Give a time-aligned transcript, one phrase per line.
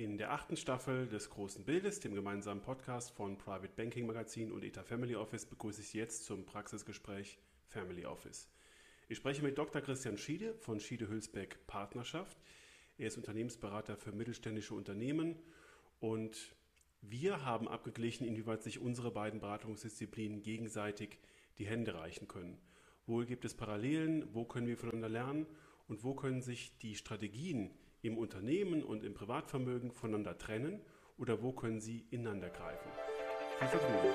[0.00, 4.64] In der achten Staffel des Großen Bildes, dem gemeinsamen Podcast von Private Banking Magazin und
[4.64, 8.48] ETA Family Office, begrüße ich jetzt zum Praxisgespräch Family Office.
[9.10, 9.82] Ich spreche mit Dr.
[9.82, 12.38] Christian Schiede von Schiede Hülsbeck Partnerschaft.
[12.96, 15.36] Er ist Unternehmensberater für mittelständische Unternehmen
[15.98, 16.56] und
[17.02, 21.18] wir haben abgeglichen, inwieweit sich unsere beiden Beratungsdisziplinen gegenseitig
[21.58, 22.58] die Hände reichen können.
[23.04, 24.32] Wo gibt es Parallelen?
[24.32, 25.46] Wo können wir voneinander lernen?
[25.88, 27.70] Und wo können sich die Strategien
[28.02, 30.80] im Unternehmen und im Privatvermögen voneinander trennen
[31.18, 32.88] oder wo können sie ineinander greifen?
[33.58, 34.14] Viel Vergnügen.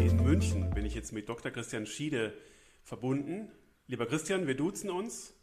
[0.00, 1.50] In München bin ich jetzt mit Dr.
[1.50, 2.32] Christian Schiede
[2.88, 3.52] verbunden.
[3.86, 5.38] Lieber Christian, wir duzen uns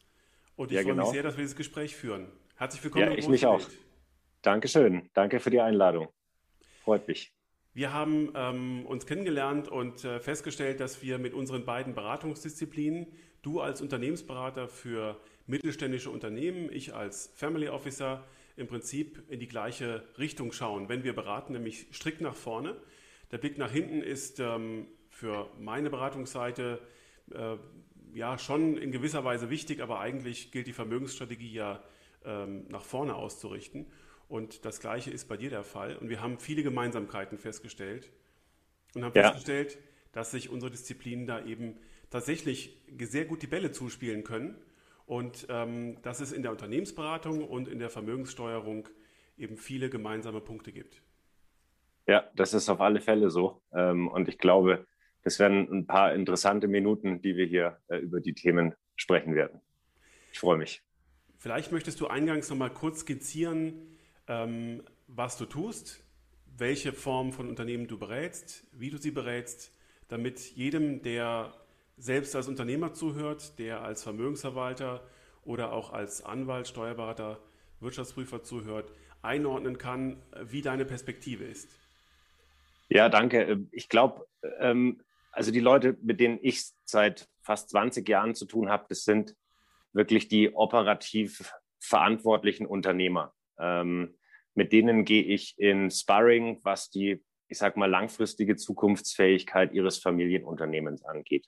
[0.56, 1.12] und ich Ja, freue mich genau.
[1.12, 2.28] sehr, dass wir dieses Gespräch führen.
[2.56, 3.12] Herzlich willkommen.
[3.12, 3.62] Ja, ich mich auch.
[4.42, 5.10] Dankeschön.
[5.14, 6.10] Danke für die Einladung.
[6.84, 7.32] Freut mich.
[7.74, 13.08] Wir haben ähm, uns kennengelernt und äh, festgestellt, dass wir mit unseren beiden Beratungsdisziplinen,
[13.44, 18.24] du als Unternehmensberater für mittelständische Unternehmen, ich als Family Officer,
[18.56, 22.76] im Prinzip in die gleiche Richtung schauen, wenn wir beraten, nämlich strikt nach vorne.
[23.32, 26.80] Der Blick nach hinten ist ähm, für meine Beratungsseite
[27.34, 27.58] äh,
[28.14, 31.84] ja schon in gewisser Weise wichtig, aber eigentlich gilt die Vermögensstrategie ja
[32.24, 33.88] ähm, nach vorne auszurichten.
[34.28, 35.96] Und das Gleiche ist bei dir der Fall.
[35.98, 38.12] Und wir haben viele Gemeinsamkeiten festgestellt
[38.96, 39.16] und haben Ja.
[39.16, 39.78] festgestellt,
[40.14, 41.78] dass sich unsere Disziplinen da eben
[42.10, 44.56] tatsächlich sehr gut die Bälle zuspielen können
[45.06, 48.88] und ähm, dass es in der Unternehmensberatung und in der Vermögenssteuerung
[49.38, 51.02] eben viele gemeinsame Punkte gibt.
[52.08, 53.62] Ja, das ist auf alle Fälle so.
[53.74, 54.86] Ähm, Und ich glaube,
[55.26, 59.60] das werden ein paar interessante Minuten, die wir hier äh, über die Themen sprechen werden.
[60.32, 60.84] Ich freue mich.
[61.40, 63.74] Vielleicht möchtest du eingangs noch mal kurz skizzieren,
[64.28, 66.04] ähm, was du tust,
[66.58, 69.74] welche Form von Unternehmen du berätst, wie du sie berätst,
[70.10, 71.54] damit jedem, der
[71.98, 75.02] selbst als Unternehmer zuhört, der als Vermögensverwalter
[75.44, 77.40] oder auch als Anwalt, Steuerberater,
[77.80, 78.92] Wirtschaftsprüfer zuhört,
[79.24, 81.70] einordnen kann, wie deine Perspektive ist.
[82.90, 83.42] Ja, danke.
[83.42, 84.28] Äh, Ich glaube,
[84.60, 85.02] ähm,
[85.36, 89.36] also die Leute, mit denen ich seit fast 20 Jahren zu tun habe, das sind
[89.92, 93.34] wirklich die operativ verantwortlichen Unternehmer.
[93.60, 94.18] Ähm,
[94.54, 101.04] mit denen gehe ich in Sparring, was die, ich sag mal, langfristige Zukunftsfähigkeit ihres Familienunternehmens
[101.04, 101.48] angeht.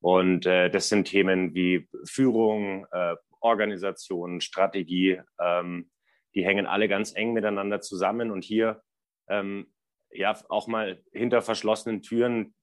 [0.00, 5.20] Und äh, das sind Themen wie Führung, äh, Organisation, Strategie.
[5.40, 5.90] Ähm,
[6.34, 8.30] die hängen alle ganz eng miteinander zusammen.
[8.30, 8.82] Und hier
[9.28, 9.66] ähm,
[10.10, 12.54] ja auch mal hinter verschlossenen Türen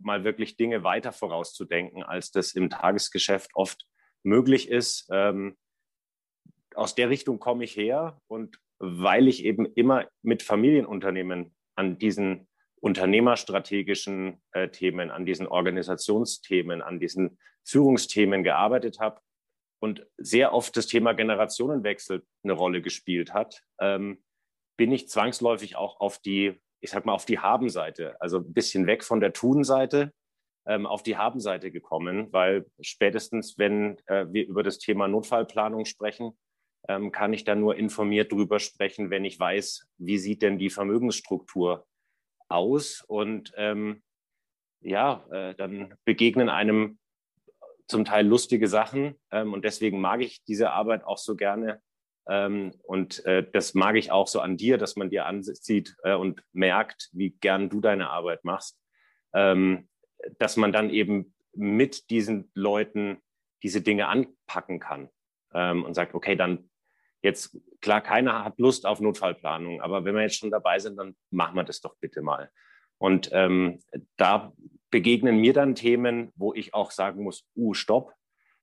[0.00, 3.86] mal wirklich Dinge weiter vorauszudenken, als das im Tagesgeschäft oft
[4.22, 5.08] möglich ist.
[5.10, 5.56] Ähm,
[6.74, 12.48] aus der Richtung komme ich her und weil ich eben immer mit Familienunternehmen an diesen
[12.80, 19.20] unternehmerstrategischen äh, Themen, an diesen Organisationsthemen, an diesen Führungsthemen gearbeitet habe
[19.80, 24.22] und sehr oft das Thema Generationenwechsel eine Rolle gespielt hat, ähm,
[24.76, 28.86] bin ich zwangsläufig auch auf die, ich sag mal, auf die Haben-Seite, also ein bisschen
[28.86, 30.12] weg von der Tun-Seite,
[30.66, 36.38] ähm, auf die Haben-Seite gekommen, weil spätestens, wenn äh, wir über das Thema Notfallplanung sprechen,
[36.88, 40.70] ähm, kann ich da nur informiert drüber sprechen, wenn ich weiß, wie sieht denn die
[40.70, 41.84] Vermögensstruktur
[42.48, 43.02] aus?
[43.08, 44.04] Und ähm,
[44.80, 47.00] ja, äh, dann begegnen einem
[47.88, 51.82] zum Teil lustige Sachen ähm, und deswegen mag ich diese Arbeit auch so gerne
[52.28, 56.42] und äh, das mag ich auch so an dir, dass man dir ansieht äh, und
[56.52, 58.78] merkt, wie gern du deine Arbeit machst,
[59.32, 59.88] ähm,
[60.38, 63.18] dass man dann eben mit diesen Leuten
[63.62, 65.08] diese Dinge anpacken kann
[65.54, 66.68] ähm, und sagt, okay, dann
[67.22, 71.16] jetzt klar, keiner hat Lust auf Notfallplanung, aber wenn wir jetzt schon dabei sind, dann
[71.30, 72.50] machen wir das doch bitte mal.
[72.98, 73.80] Und ähm,
[74.16, 74.52] da
[74.90, 78.14] begegnen mir dann Themen, wo ich auch sagen muss, uh, stopp,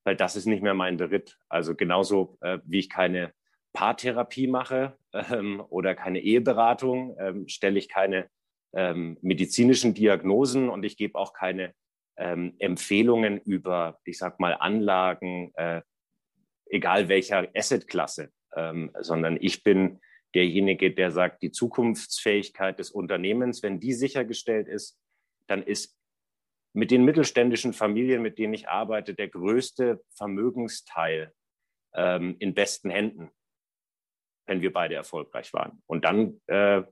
[0.04, 1.38] weil das ist nicht mehr mein Beritt.
[1.50, 3.34] Also genauso äh, wie ich keine
[3.74, 8.30] Paartherapie mache ähm, oder keine Eheberatung, ähm, stelle ich keine
[8.74, 11.74] ähm, medizinischen Diagnosen und ich gebe auch keine
[12.18, 15.82] ähm, Empfehlungen über, ich sag mal, Anlagen, äh,
[16.68, 20.00] egal welcher Assetklasse, ähm, sondern ich bin
[20.34, 25.00] derjenige, der sagt, die Zukunftsfähigkeit des Unternehmens, wenn die sichergestellt ist,
[25.48, 25.96] dann ist
[26.74, 31.32] mit den mittelständischen Familien, mit denen ich arbeite, der größte Vermögensteil
[31.94, 33.30] ähm, in besten Händen,
[34.46, 35.82] wenn wir beide erfolgreich waren.
[35.86, 36.84] Und dann äh,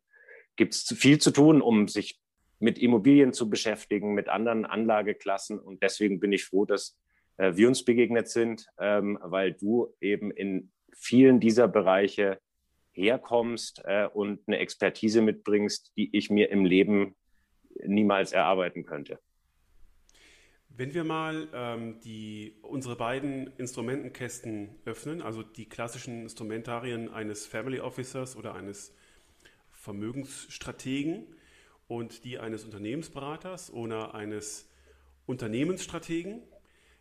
[0.55, 2.19] gibt es viel zu tun, um sich
[2.59, 5.59] mit Immobilien zu beschäftigen, mit anderen Anlageklassen.
[5.59, 6.97] Und deswegen bin ich froh, dass
[7.37, 12.39] äh, wir uns begegnet sind, ähm, weil du eben in vielen dieser Bereiche
[12.91, 17.15] herkommst äh, und eine Expertise mitbringst, die ich mir im Leben
[17.83, 19.19] niemals erarbeiten könnte.
[20.77, 27.81] Wenn wir mal ähm, die, unsere beiden Instrumentenkästen öffnen, also die klassischen Instrumentarien eines Family
[27.81, 28.95] Officers oder eines
[29.71, 31.25] Vermögensstrategen
[31.87, 34.69] und die eines Unternehmensberaters oder eines
[35.25, 36.41] Unternehmensstrategen,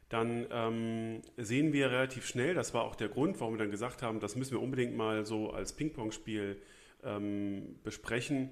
[0.09, 4.03] dann ähm, sehen wir relativ schnell, das war auch der Grund, warum wir dann gesagt
[4.03, 6.61] haben, das müssen wir unbedingt mal so als Ping-Pong-Spiel
[7.05, 8.51] ähm, besprechen,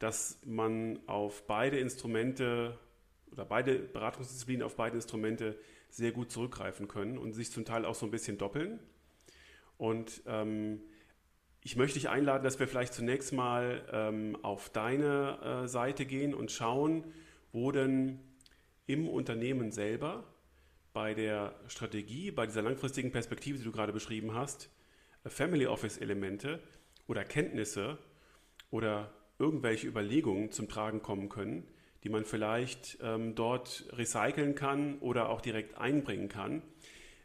[0.00, 2.78] dass man auf beide Instrumente
[3.32, 5.58] oder beide Beratungsdisziplinen auf beide Instrumente
[5.90, 8.78] sehr gut zurückgreifen können und sich zum Teil auch so ein bisschen doppeln.
[9.78, 10.80] Und ähm,
[11.62, 16.34] ich möchte dich einladen, dass wir vielleicht zunächst mal ähm, auf deine äh, Seite gehen
[16.34, 17.04] und schauen,
[17.52, 18.20] wo denn
[18.86, 20.24] im Unternehmen selber
[20.92, 24.70] bei der Strategie, bei dieser langfristigen Perspektive, die du gerade beschrieben hast,
[25.24, 26.60] äh, Family Office Elemente
[27.06, 27.98] oder Kenntnisse
[28.70, 31.66] oder irgendwelche Überlegungen zum Tragen kommen können,
[32.04, 36.62] die man vielleicht ähm, dort recyceln kann oder auch direkt einbringen kann.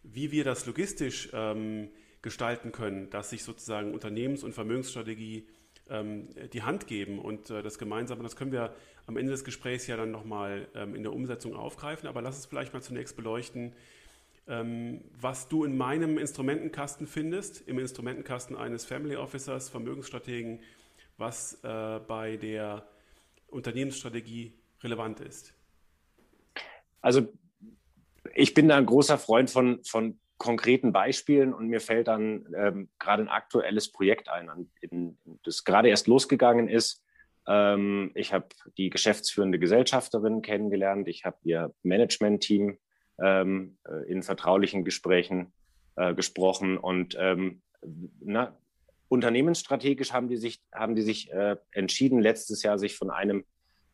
[0.04, 1.90] Wie wir das logistisch ähm,
[2.22, 5.48] gestalten können, dass sich sozusagen Unternehmens- und Vermögensstrategie
[5.90, 8.74] ähm, die Hand geben und äh, das Gemeinsame, das können wir
[9.08, 12.08] am Ende des Gesprächs ja dann nochmal ähm, in der Umsetzung aufgreifen.
[12.08, 13.74] Aber lass uns vielleicht mal zunächst beleuchten,
[14.48, 20.62] ähm, was du in meinem Instrumentenkasten findest, im Instrumentenkasten eines Family Officers, Vermögensstrategen,
[21.18, 22.86] was äh, bei der
[23.48, 24.54] Unternehmensstrategie
[24.84, 25.54] relevant ist.
[27.02, 27.28] Also
[28.34, 32.90] ich bin da ein großer Freund von, von konkreten Beispielen und mir fällt dann ähm,
[33.00, 34.50] gerade ein aktuelles Projekt ein,
[34.82, 37.04] in, das gerade erst losgegangen ist.
[37.48, 38.48] Ähm, ich habe
[38.78, 41.08] die geschäftsführende Gesellschafterin kennengelernt.
[41.08, 42.78] Ich habe ihr Management-Team
[43.22, 45.54] ähm, äh, in vertraulichen Gesprächen
[45.96, 47.62] äh, gesprochen und ähm,
[48.20, 48.58] na,
[49.10, 53.46] unternehmensstrategisch haben die sich, haben die sich äh, entschieden, letztes Jahr sich von einem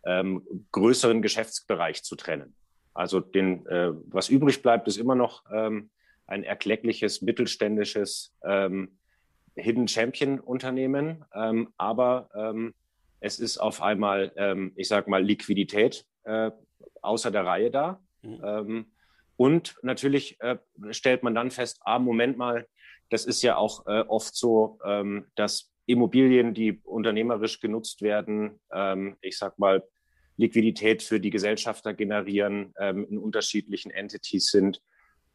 [0.05, 2.55] ähm, größeren Geschäftsbereich zu trennen.
[2.93, 5.89] Also den, äh, was übrig bleibt, ist immer noch ähm,
[6.25, 8.97] ein erkleckliches mittelständisches ähm,
[9.55, 12.73] Hidden Champion Unternehmen, ähm, aber ähm,
[13.19, 16.51] es ist auf einmal, ähm, ich sage mal, Liquidität äh,
[17.01, 17.99] außer der Reihe da.
[18.21, 18.41] Mhm.
[18.43, 18.85] Ähm,
[19.35, 20.57] und natürlich äh,
[20.91, 22.67] stellt man dann fest, ah, Moment mal,
[23.09, 29.17] das ist ja auch äh, oft so, ähm, dass Immobilien, die unternehmerisch genutzt werden, ähm,
[29.21, 29.83] ich sag mal,
[30.35, 34.81] Liquidität für die Gesellschafter generieren, ähm, in unterschiedlichen Entities sind.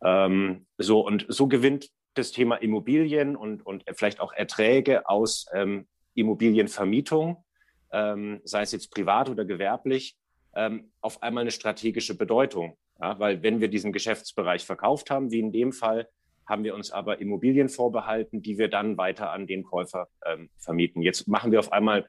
[0.05, 5.89] Ähm, so und so gewinnt das Thema Immobilien und, und vielleicht auch Erträge aus ähm,
[6.15, 7.43] Immobilienvermietung,
[7.91, 10.17] ähm, sei es jetzt privat oder gewerblich,
[10.55, 12.77] ähm, auf einmal eine strategische Bedeutung.
[13.01, 16.09] Ja, weil wenn wir diesen Geschäftsbereich verkauft haben, wie in dem Fall,
[16.47, 21.03] haben wir uns aber Immobilien vorbehalten, die wir dann weiter an den Käufer ähm, vermieten.
[21.03, 22.07] Jetzt machen wir auf einmal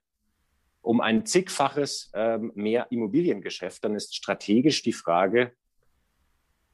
[0.81, 3.83] um ein zigfaches ähm, mehr Immobiliengeschäft.
[3.83, 5.53] Dann ist strategisch die Frage,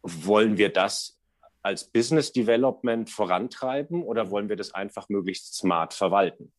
[0.02, 1.20] wollen wir das
[1.62, 6.52] als Business Development vorantreiben oder wollen wir das einfach möglichst smart verwalten?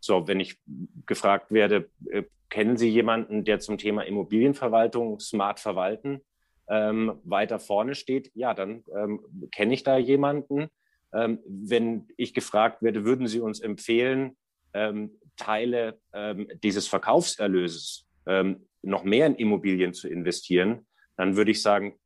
[0.00, 0.58] So, wenn ich
[1.06, 6.22] gefragt werde, äh, kennen Sie jemanden, der zum Thema Immobilienverwaltung smart verwalten
[6.68, 8.30] ähm, weiter vorne steht?
[8.34, 10.68] Ja, dann ähm, kenne ich da jemanden.
[11.12, 14.36] Ähm, wenn ich gefragt werde, würden Sie uns empfehlen,
[14.74, 21.62] ähm, Teile ähm, dieses Verkaufserlöses ähm, noch mehr in Immobilien zu investieren, dann würde ich
[21.62, 21.98] sagen,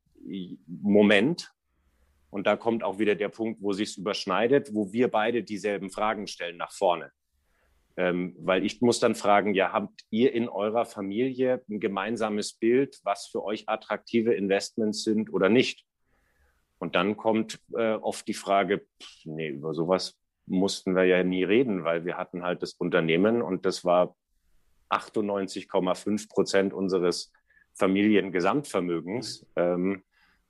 [0.66, 1.52] Moment.
[2.30, 6.26] Und da kommt auch wieder der Punkt, wo sich überschneidet, wo wir beide dieselben Fragen
[6.26, 7.10] stellen nach vorne.
[7.96, 12.98] Ähm, weil ich muss dann fragen, ja, habt ihr in eurer Familie ein gemeinsames Bild,
[13.04, 15.84] was für euch attraktive Investments sind oder nicht?
[16.78, 21.44] Und dann kommt äh, oft die Frage, pff, nee, über sowas mussten wir ja nie
[21.44, 24.16] reden, weil wir hatten halt das Unternehmen und das war
[24.90, 27.32] 98,5 Prozent unseres
[27.74, 29.46] Familiengesamtvermögens.
[29.56, 29.62] Mhm.
[29.62, 30.02] Ähm,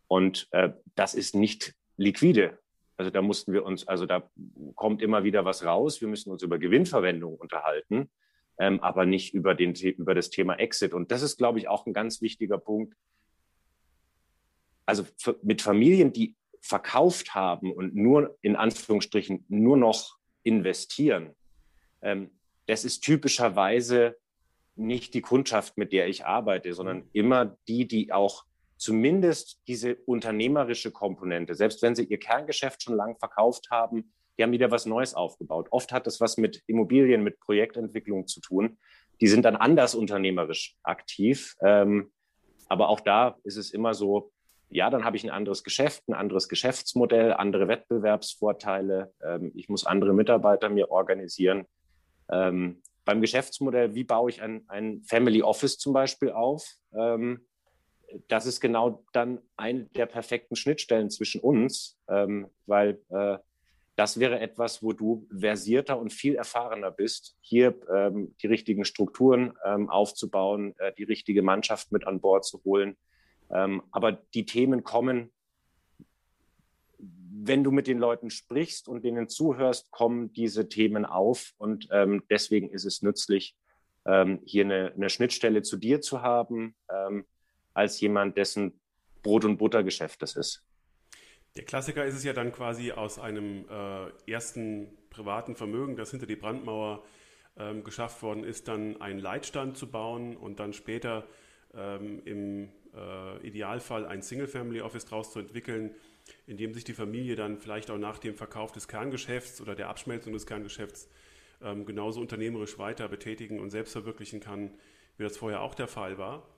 [0.09, 2.59] und äh, das ist nicht liquide.
[3.03, 4.31] Also da mussten wir uns, also da
[4.77, 6.01] kommt immer wieder was raus.
[6.01, 8.09] Wir müssen uns über Gewinnverwendung unterhalten,
[8.59, 10.95] ähm, aber nicht über, den, über das Thema Exit.
[10.95, 12.95] Und das ist, glaube ich, auch ein ganz wichtiger Punkt.
[14.87, 15.05] Also
[15.43, 21.35] mit Familien, die verkauft haben und nur in Anführungsstrichen nur noch investieren,
[22.03, 22.31] ähm,
[22.67, 24.17] das ist typischerweise
[24.77, 27.11] nicht die Kundschaft, mit der ich arbeite, sondern mhm.
[27.15, 28.45] immer die, die auch
[28.83, 34.51] zumindest diese unternehmerische Komponente, selbst wenn sie ihr Kerngeschäft schon lang verkauft haben, die haben
[34.51, 35.69] wieder was Neues aufgebaut.
[35.71, 38.79] Oft hat das was mit Immobilien, mit Projektentwicklung zu tun.
[39.21, 41.55] Die sind dann anders unternehmerisch aktiv.
[41.61, 42.11] Ähm,
[42.69, 44.33] aber auch da ist es immer so,
[44.69, 49.13] ja, dann habe ich ein anderes Geschäft, ein anderes Geschäftsmodell, andere Wettbewerbsvorteile.
[49.25, 51.67] Ähm, ich muss andere Mitarbeiter mir organisieren.
[52.33, 56.67] Ähm, beim Geschäftsmodell, wie baue ich ein, ein Family Office zum Beispiel auf?
[58.29, 63.39] Das ist genau dann eine der perfekten Schnittstellen zwischen uns, ähm, weil äh,
[63.97, 69.53] das wäre etwas, wo du versierter und viel erfahrener bist, hier ähm, die richtigen Strukturen
[69.65, 72.97] ähm, aufzubauen, äh, die richtige Mannschaft mit an Bord zu holen.
[73.51, 75.31] Ähm, aber die Themen kommen,
[76.99, 81.53] wenn du mit den Leuten sprichst und denen zuhörst, kommen diese Themen auf.
[81.59, 83.57] Und ähm, deswegen ist es nützlich,
[84.07, 86.75] ähm, hier eine, eine, Schnittstelle zu dir zu haben,
[87.75, 88.81] als jemand, dessen
[89.23, 90.65] Brot- und Buttergeschäft das ist.
[91.57, 96.27] Der Klassiker ist es ja dann quasi aus einem äh, ersten privaten Vermögen, das hinter
[96.27, 97.05] die Brandmauer
[97.57, 101.27] ähm, geschafft worden ist, dann einen Leitstand zu bauen und dann später
[101.75, 105.95] ähm, im äh, Idealfall ein Single-Family-Office daraus zu entwickeln,
[106.47, 109.89] in dem sich die Familie dann vielleicht auch nach dem Verkauf des Kerngeschäfts oder der
[109.89, 111.09] Abschmelzung des Kerngeschäfts
[111.63, 114.71] ähm, genauso unternehmerisch weiter betätigen und selbst verwirklichen kann,
[115.19, 116.49] wie das vorher auch der Fall war.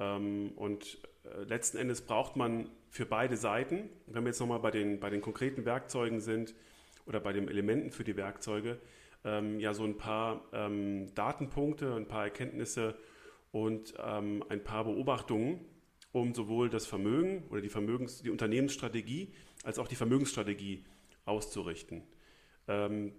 [0.00, 4.72] Ähm, und äh, letzten Endes braucht man für beide Seiten, wenn wir jetzt nochmal bei
[4.72, 6.54] den, bei den konkreten Werkzeugen sind
[7.06, 8.80] oder bei den Elementen für die Werkzeuge,
[9.24, 12.96] ähm, ja so ein paar ähm, Datenpunkte, ein paar Erkenntnisse
[13.52, 15.60] und ähm, ein paar Beobachtungen,
[16.12, 20.84] um sowohl das Vermögen oder die, Vermögens-, die Unternehmensstrategie als auch die Vermögensstrategie
[21.26, 22.02] auszurichten.
[22.66, 23.12] Ähm,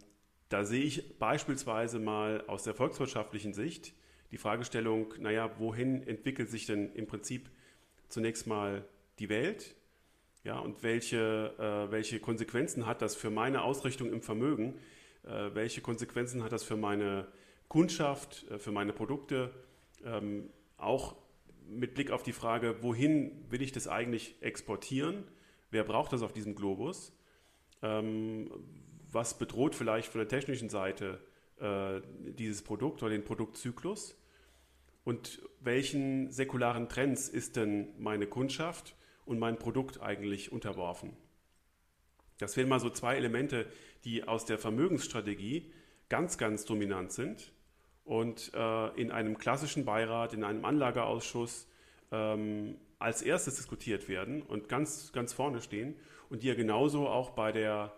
[0.49, 3.93] da sehe ich beispielsweise mal aus der volkswirtschaftlichen Sicht
[4.31, 7.49] die Fragestellung, naja, wohin entwickelt sich denn im Prinzip
[8.07, 8.85] zunächst mal
[9.19, 9.75] die Welt?
[10.43, 14.79] Ja, und welche, äh, welche Konsequenzen hat das für meine Ausrichtung im Vermögen?
[15.23, 17.27] Äh, welche Konsequenzen hat das für meine
[17.67, 19.53] Kundschaft, äh, für meine Produkte?
[20.03, 21.15] Ähm, auch
[21.67, 25.25] mit Blick auf die Frage, wohin will ich das eigentlich exportieren?
[25.69, 27.13] Wer braucht das auf diesem Globus?
[27.83, 28.51] Ähm,
[29.11, 31.19] was bedroht vielleicht von der technischen Seite
[31.59, 32.01] äh,
[32.33, 34.17] dieses Produkt oder den Produktzyklus?
[35.03, 41.15] Und welchen säkularen Trends ist denn meine Kundschaft und mein Produkt eigentlich unterworfen?
[42.37, 43.67] Das wären mal so zwei Elemente,
[44.03, 45.71] die aus der Vermögensstrategie
[46.09, 47.51] ganz, ganz dominant sind
[48.03, 51.67] und äh, in einem klassischen Beirat, in einem Anlageausschuss
[52.11, 55.95] ähm, als erstes diskutiert werden und ganz, ganz vorne stehen
[56.29, 57.93] und die ja genauso auch bei der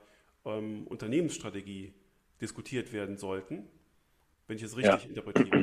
[0.46, 1.94] ähm, Unternehmensstrategie
[2.42, 3.68] diskutiert werden sollten,
[4.48, 5.10] wenn ich es richtig ja.
[5.10, 5.63] interpretiere.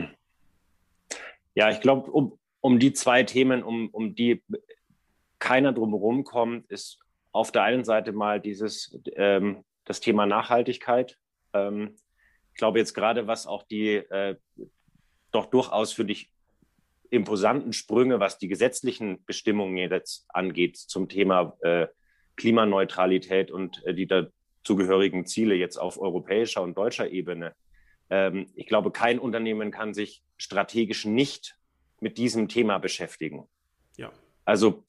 [1.61, 4.43] Ja, ich glaube, um, um die zwei Themen, um, um die
[5.39, 6.99] keiner drumherum kommt, ist
[7.33, 11.19] auf der einen Seite mal dieses ähm, das Thema Nachhaltigkeit.
[11.53, 11.97] Ähm,
[12.55, 14.37] ich glaube jetzt gerade, was auch die äh,
[15.33, 16.33] doch durchaus für dich
[17.11, 21.89] imposanten Sprünge, was die gesetzlichen Bestimmungen jetzt angeht zum Thema äh,
[22.37, 27.55] Klimaneutralität und äh, die dazugehörigen Ziele jetzt auf europäischer und deutscher Ebene
[28.11, 31.57] ähm, ich glaube, kein Unternehmen kann sich strategisch nicht
[32.01, 33.47] mit diesem Thema beschäftigen.
[33.97, 34.11] Ja.
[34.47, 34.85] Also,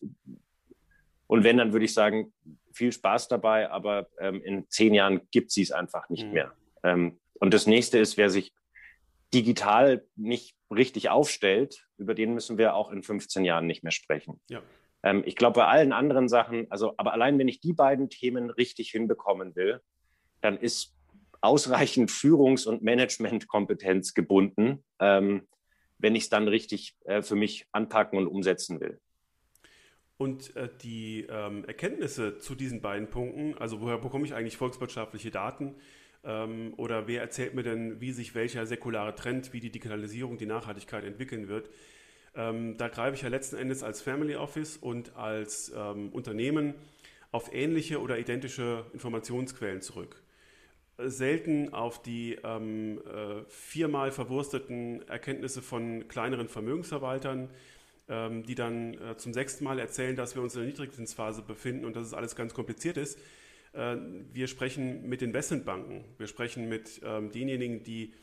[1.27, 2.33] und wenn, dann würde ich sagen,
[2.71, 6.31] viel Spaß dabei, aber ähm, in zehn Jahren gibt sie es einfach nicht mhm.
[6.31, 6.53] mehr.
[6.83, 8.53] Ähm, und das nächste ist, wer sich
[9.33, 14.39] digital nicht richtig aufstellt, über den müssen wir auch in 15 Jahren nicht mehr sprechen.
[14.49, 14.61] Ja.
[15.03, 18.49] Ähm, ich glaube, bei allen anderen Sachen, also, aber allein wenn ich die beiden Themen
[18.49, 19.81] richtig hinbekommen will,
[20.39, 20.95] dann ist
[21.41, 25.47] ausreichend Führungs- und Managementkompetenz gebunden, ähm,
[25.97, 28.99] wenn ich es dann richtig äh, für mich anpacken und umsetzen will.
[30.17, 35.31] Und äh, die ähm, Erkenntnisse zu diesen beiden Punkten, also woher bekomme ich eigentlich volkswirtschaftliche
[35.31, 35.75] Daten?
[36.23, 40.45] Ähm, oder wer erzählt mir denn, wie sich welcher säkulare Trend, wie die Digitalisierung, die
[40.45, 41.71] Nachhaltigkeit entwickeln wird,
[42.35, 46.75] ähm, da greife ich ja letzten Endes als Family Office und als ähm, Unternehmen
[47.31, 50.20] auf ähnliche oder identische Informationsquellen zurück
[50.97, 57.49] selten auf die ähm, äh, viermal verwursteten Erkenntnisse von kleineren Vermögensverwaltern,
[58.07, 61.85] ähm, die dann äh, zum sechsten Mal erzählen, dass wir uns in der Niedrigzinsphase befinden
[61.85, 63.19] und dass es alles ganz kompliziert ist.
[63.73, 63.97] Äh,
[64.33, 68.13] wir sprechen mit Investmentbanken, wir sprechen mit ähm, denjenigen, die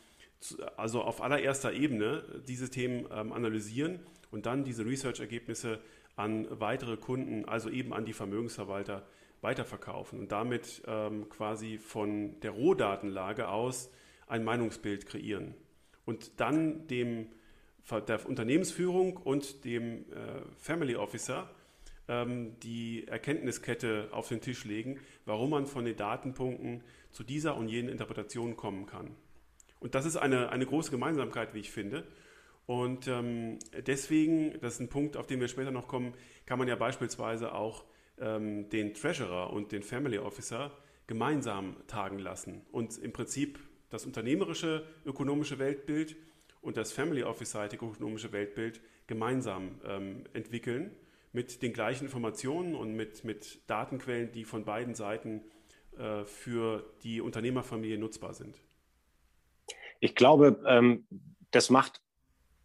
[0.40, 3.98] zu, also auf allererster Ebene diese Themen ähm, analysieren
[4.30, 5.80] und dann diese Research-Ergebnisse
[6.16, 9.06] an weitere Kunden, also eben an die Vermögensverwalter,
[9.40, 13.90] weiterverkaufen und damit ähm, quasi von der Rohdatenlage aus
[14.26, 15.54] ein Meinungsbild kreieren
[16.04, 17.28] und dann dem
[17.90, 21.50] der Unternehmensführung und dem äh, Family Officer
[22.08, 27.68] ähm, die Erkenntniskette auf den Tisch legen, warum man von den Datenpunkten zu dieser und
[27.68, 29.14] jenen Interpretation kommen kann.
[29.80, 32.04] Und das ist eine, eine große Gemeinsamkeit, wie ich finde.
[32.66, 36.12] Und ähm, deswegen, das ist ein Punkt, auf den wir später noch kommen,
[36.44, 37.84] kann man ja beispielsweise auch
[38.20, 40.72] ähm, den Treasurer und den Family Officer
[41.06, 43.58] gemeinsam tagen lassen und im Prinzip
[43.90, 46.16] das unternehmerische ökonomische Weltbild
[46.60, 50.94] und das Family Office-seitige ökonomische Weltbild gemeinsam ähm, entwickeln
[51.32, 55.42] mit den gleichen Informationen und mit, mit Datenquellen, die von beiden Seiten
[55.96, 58.60] äh, für die Unternehmerfamilie nutzbar sind.
[60.00, 61.06] Ich glaube, ähm,
[61.50, 62.02] das macht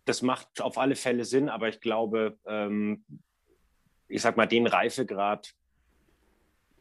[0.05, 3.03] das macht auf alle Fälle Sinn, aber ich glaube, ähm,
[4.07, 5.53] ich sag mal, den Reifegrad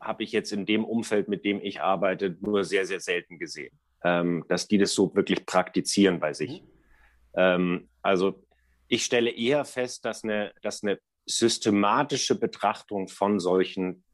[0.01, 3.79] habe ich jetzt in dem Umfeld, mit dem ich arbeite, nur sehr, sehr selten gesehen,
[4.05, 6.63] ähm, dass die das so wirklich praktizieren bei sich.
[6.63, 6.69] Mhm.
[7.35, 8.45] Ähm, also
[8.89, 14.05] ich stelle eher fest, dass eine, dass eine systematische Betrachtung von solchen,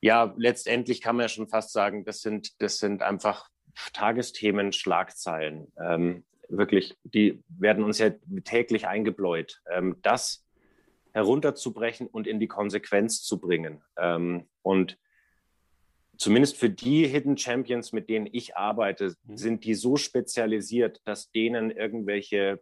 [0.00, 3.48] ja, letztendlich kann man ja schon fast sagen, das sind, das sind einfach
[3.92, 5.72] Tagesthemen, Schlagzeilen.
[5.78, 8.10] Ähm, wirklich, die werden uns ja
[8.44, 9.60] täglich eingebläut.
[9.70, 10.43] Ähm, das
[11.14, 13.82] herunterzubrechen und in die Konsequenz zu bringen.
[13.96, 14.98] Ähm, und
[16.18, 19.36] zumindest für die Hidden Champions, mit denen ich arbeite, mhm.
[19.36, 22.60] sind die so spezialisiert, dass denen irgendwelche,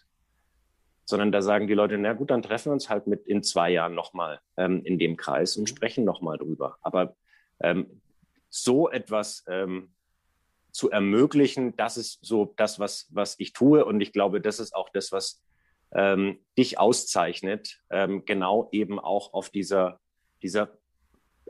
[1.05, 3.69] Sondern da sagen die Leute, na gut, dann treffen wir uns halt mit in zwei
[3.69, 6.77] Jahren nochmal ähm, in dem Kreis und sprechen nochmal drüber.
[6.81, 7.15] Aber
[7.61, 8.01] ähm,
[8.49, 9.93] so etwas ähm,
[10.77, 13.83] zu ermöglichen, das ist so das, was, was ich tue.
[13.83, 15.41] Und ich glaube, das ist auch das, was
[15.91, 19.99] ähm, dich auszeichnet, ähm, genau eben auch auf dieser,
[20.43, 20.77] dieser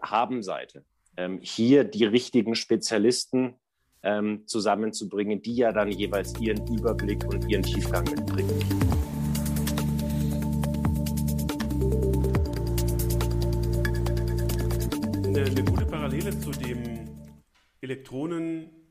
[0.02, 0.86] Haben-Seite.
[1.18, 3.56] Ähm, hier die richtigen Spezialisten
[4.02, 8.64] ähm, zusammenzubringen, die ja dann jeweils ihren Überblick und ihren Tiefgang mitbringen.
[15.26, 17.10] Eine, eine gute Parallele zu dem
[17.82, 18.87] Elektronen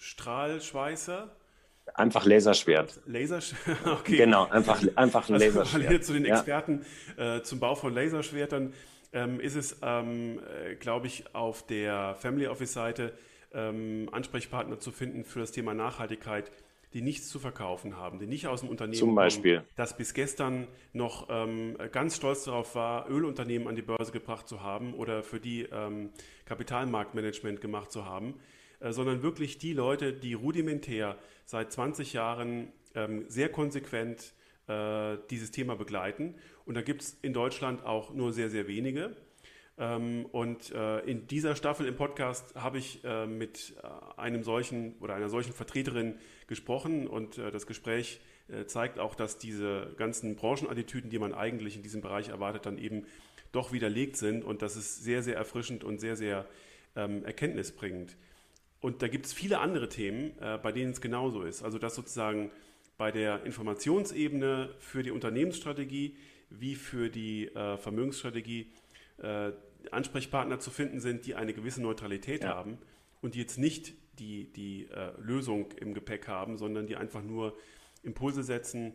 [0.00, 1.30] Strahlschweißer.
[1.94, 3.00] Einfach Laserschwert.
[3.06, 4.16] Laserschwert, okay.
[4.16, 5.88] Genau, einfach, einfach ein also, Laserschwert.
[5.88, 6.86] Hier zu den Experten
[7.18, 7.36] ja.
[7.36, 8.72] äh, zum Bau von Laserschwertern
[9.12, 13.12] ähm, ist es, ähm, äh, glaube ich, auf der Family Office Seite
[13.52, 16.50] ähm, Ansprechpartner zu finden für das Thema Nachhaltigkeit,
[16.94, 19.56] die nichts zu verkaufen haben, die nicht aus dem Unternehmen Zum Beispiel.
[19.56, 24.48] Kommen, das bis gestern noch ähm, ganz stolz darauf war, Ölunternehmen an die Börse gebracht
[24.48, 26.10] zu haben oder für die ähm,
[26.46, 28.34] Kapitalmarktmanagement gemacht zu haben.
[28.80, 34.34] Äh, sondern wirklich die Leute, die rudimentär seit 20 Jahren ähm, sehr konsequent
[34.66, 36.34] äh, dieses Thema begleiten.
[36.64, 39.14] Und da gibt es in Deutschland auch nur sehr, sehr wenige.
[39.76, 43.74] Ähm, und äh, in dieser Staffel im Podcast habe ich mit
[44.16, 48.20] einem solchen oder einer solchen Vertreterin gesprochen und das Gespräch
[48.66, 53.06] zeigt auch, dass diese ganzen Branchenattitüden, die man eigentlich in diesem Bereich erwartet, dann eben
[53.52, 56.46] doch widerlegt sind und das ist sehr, sehr erfrischend und sehr, sehr
[56.96, 58.16] ähm, erkenntnisbringend.
[58.80, 61.62] Und da gibt es viele andere Themen, äh, bei denen es genauso ist.
[61.62, 62.50] Also dass sozusagen
[62.96, 66.16] bei der Informationsebene für die Unternehmensstrategie
[66.50, 68.72] wie für die äh, Vermögensstrategie
[69.18, 69.52] äh,
[69.90, 72.50] Ansprechpartner zu finden sind, die eine gewisse Neutralität ja.
[72.50, 72.78] haben
[73.22, 77.56] und die jetzt nicht die, die äh, Lösung im Gepäck haben, sondern die einfach nur
[78.02, 78.94] Impulse setzen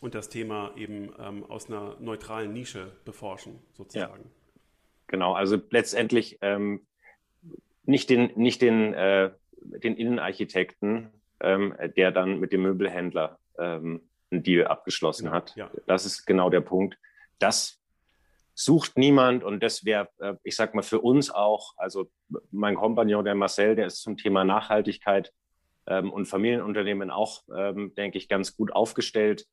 [0.00, 4.24] und das Thema eben ähm, aus einer neutralen Nische beforschen, sozusagen.
[4.24, 4.30] Ja.
[5.08, 6.82] Genau, also letztendlich ähm,
[7.88, 11.08] nicht den, nicht den, äh, den Innenarchitekten,
[11.40, 15.56] ähm, der dann mit dem Möbelhändler ähm, einen Deal abgeschlossen ja, hat.
[15.56, 15.70] Ja.
[15.86, 16.98] Das ist genau der Punkt.
[17.38, 17.80] Das
[18.54, 22.10] sucht niemand und das wäre, äh, ich sag mal, für uns auch, also
[22.50, 25.32] mein Kompagnon, der Marcel, der ist zum Thema Nachhaltigkeit
[25.86, 29.46] ähm, und Familienunternehmen auch, ähm, denke ich, ganz gut aufgestellt.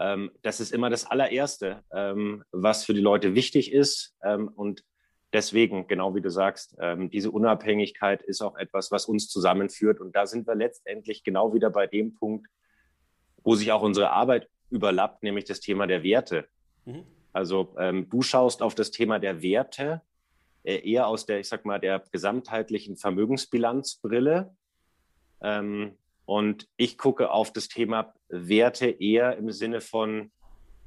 [0.00, 4.82] Ähm, das ist immer das allererste, ähm, was für die Leute wichtig ist ähm, und
[5.32, 10.00] deswegen, genau wie du sagst, ähm, diese Unabhängigkeit ist auch etwas, was uns zusammenführt.
[10.00, 12.48] Und da sind wir letztendlich genau wieder bei dem Punkt,
[13.42, 16.46] wo sich auch unsere Arbeit überlappt, nämlich das Thema der Werte.
[16.84, 17.04] Mhm.
[17.32, 20.02] Also ähm, du schaust auf das Thema der Werte
[20.64, 24.54] äh, eher aus der, ich sag mal, der gesamtheitlichen Vermögensbilanzbrille.
[25.40, 30.30] Ähm, und ich gucke auf das Thema Werte eher im Sinne von,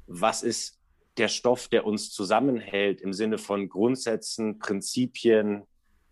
[0.07, 0.79] was ist
[1.17, 5.63] der Stoff, der uns zusammenhält, im Sinne von Grundsätzen, Prinzipien,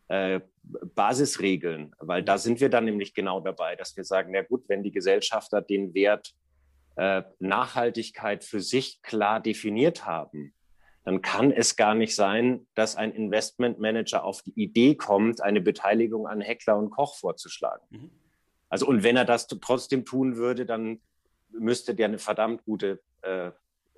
[0.08, 0.42] äh,
[0.96, 4.84] Basisregeln, weil da sind wir dann nämlich genau dabei, dass wir sagen, na gut, wenn
[4.84, 6.34] die Gesellschafter den Wert
[6.96, 10.54] äh, Nachhaltigkeit für sich klar definiert haben,
[11.04, 16.28] dann kann es gar nicht sein, dass ein Investmentmanager auf die Idee kommt, eine Beteiligung
[16.28, 17.86] an Heckler und Koch vorzuschlagen.
[17.90, 18.12] Mhm.
[18.70, 21.02] Also und wenn er das trotzdem tun würde, dann
[21.52, 23.52] müsste der eine verdammt gute äh,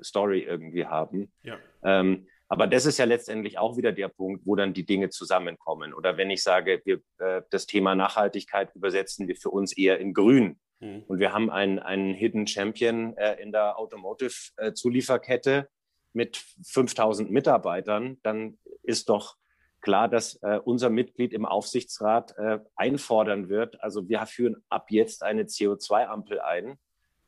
[0.04, 1.32] Story irgendwie haben.
[1.44, 1.58] Ja.
[1.84, 5.94] Ähm, aber das ist ja letztendlich auch wieder der Punkt, wo dann die Dinge zusammenkommen.
[5.94, 10.14] Oder wenn ich sage, wir, äh, das Thema Nachhaltigkeit übersetzen wir für uns eher in
[10.14, 10.60] Grün.
[10.80, 11.04] Mhm.
[11.08, 15.66] Und wir haben einen, einen Hidden Champion äh, in der Automotive-Zulieferkette äh,
[16.14, 19.36] mit 5000 Mitarbeitern, dann ist doch
[19.82, 23.82] klar, dass äh, unser Mitglied im Aufsichtsrat äh, einfordern wird.
[23.84, 26.80] Also wir führen ab jetzt eine CO2-Ampel ein.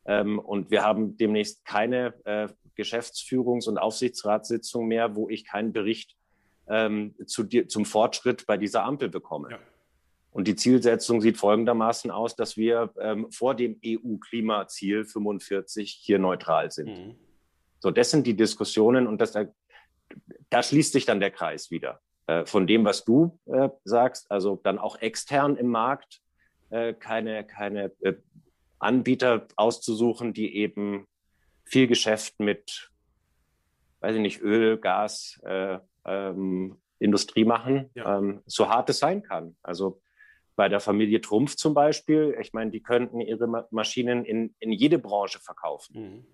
[0.08, 6.16] Ähm, und wir haben demnächst keine äh, Geschäftsführungs- und Aufsichtsratssitzung mehr, wo ich keinen Bericht
[6.66, 9.50] ähm, zu dir, zum Fortschritt bei dieser Ampel bekomme.
[9.52, 9.58] Ja.
[10.30, 16.70] Und die Zielsetzung sieht folgendermaßen aus, dass wir ähm, vor dem EU-Klimaziel 45 hier neutral
[16.70, 16.88] sind.
[16.88, 17.14] Mhm.
[17.80, 19.44] So, das sind die Diskussionen und das, da,
[20.48, 22.00] da schließt sich dann der Kreis wieder.
[22.26, 26.20] Äh, von dem, was du äh, sagst, also dann auch extern im Markt
[26.70, 28.14] äh, keine, keine äh,
[28.78, 31.06] Anbieter auszusuchen, die eben
[31.64, 32.90] viel Geschäft mit,
[34.00, 38.18] weiß ich nicht, Öl, Gas, äh, ähm, Industrie machen, ja.
[38.18, 39.56] ähm, so hart es sein kann.
[39.62, 40.00] Also
[40.56, 44.98] bei der Familie Trumpf zum Beispiel, ich meine, die könnten ihre Maschinen in, in jede
[44.98, 46.00] Branche verkaufen.
[46.00, 46.26] Mhm.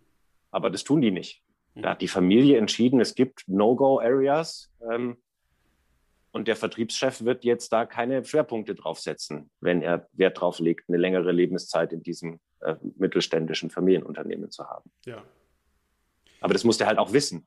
[0.50, 1.42] Aber das tun die nicht.
[1.74, 1.82] Mhm.
[1.82, 4.72] Da hat die Familie entschieden, es gibt No-Go-Areas.
[4.90, 5.18] Ähm,
[6.34, 10.98] und der Vertriebschef wird jetzt da keine Schwerpunkte draufsetzen, wenn er Wert drauf legt, eine
[10.98, 14.90] längere Lebenszeit in diesem äh, mittelständischen Familienunternehmen zu haben.
[15.06, 15.22] Ja.
[16.40, 17.46] Aber das muss der halt auch wissen.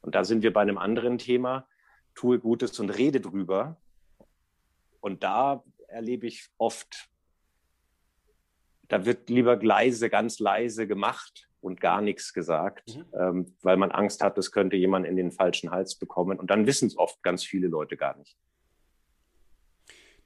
[0.00, 1.68] Und da sind wir bei einem anderen Thema,
[2.16, 3.80] tue Gutes und rede drüber.
[4.98, 7.08] Und da erlebe ich oft,
[8.88, 13.04] da wird lieber leise, ganz leise gemacht und gar nichts gesagt, mhm.
[13.18, 16.38] ähm, weil man Angst hat, das könnte jemand in den falschen Hals bekommen.
[16.38, 18.36] Und dann wissen es oft ganz viele Leute gar nicht.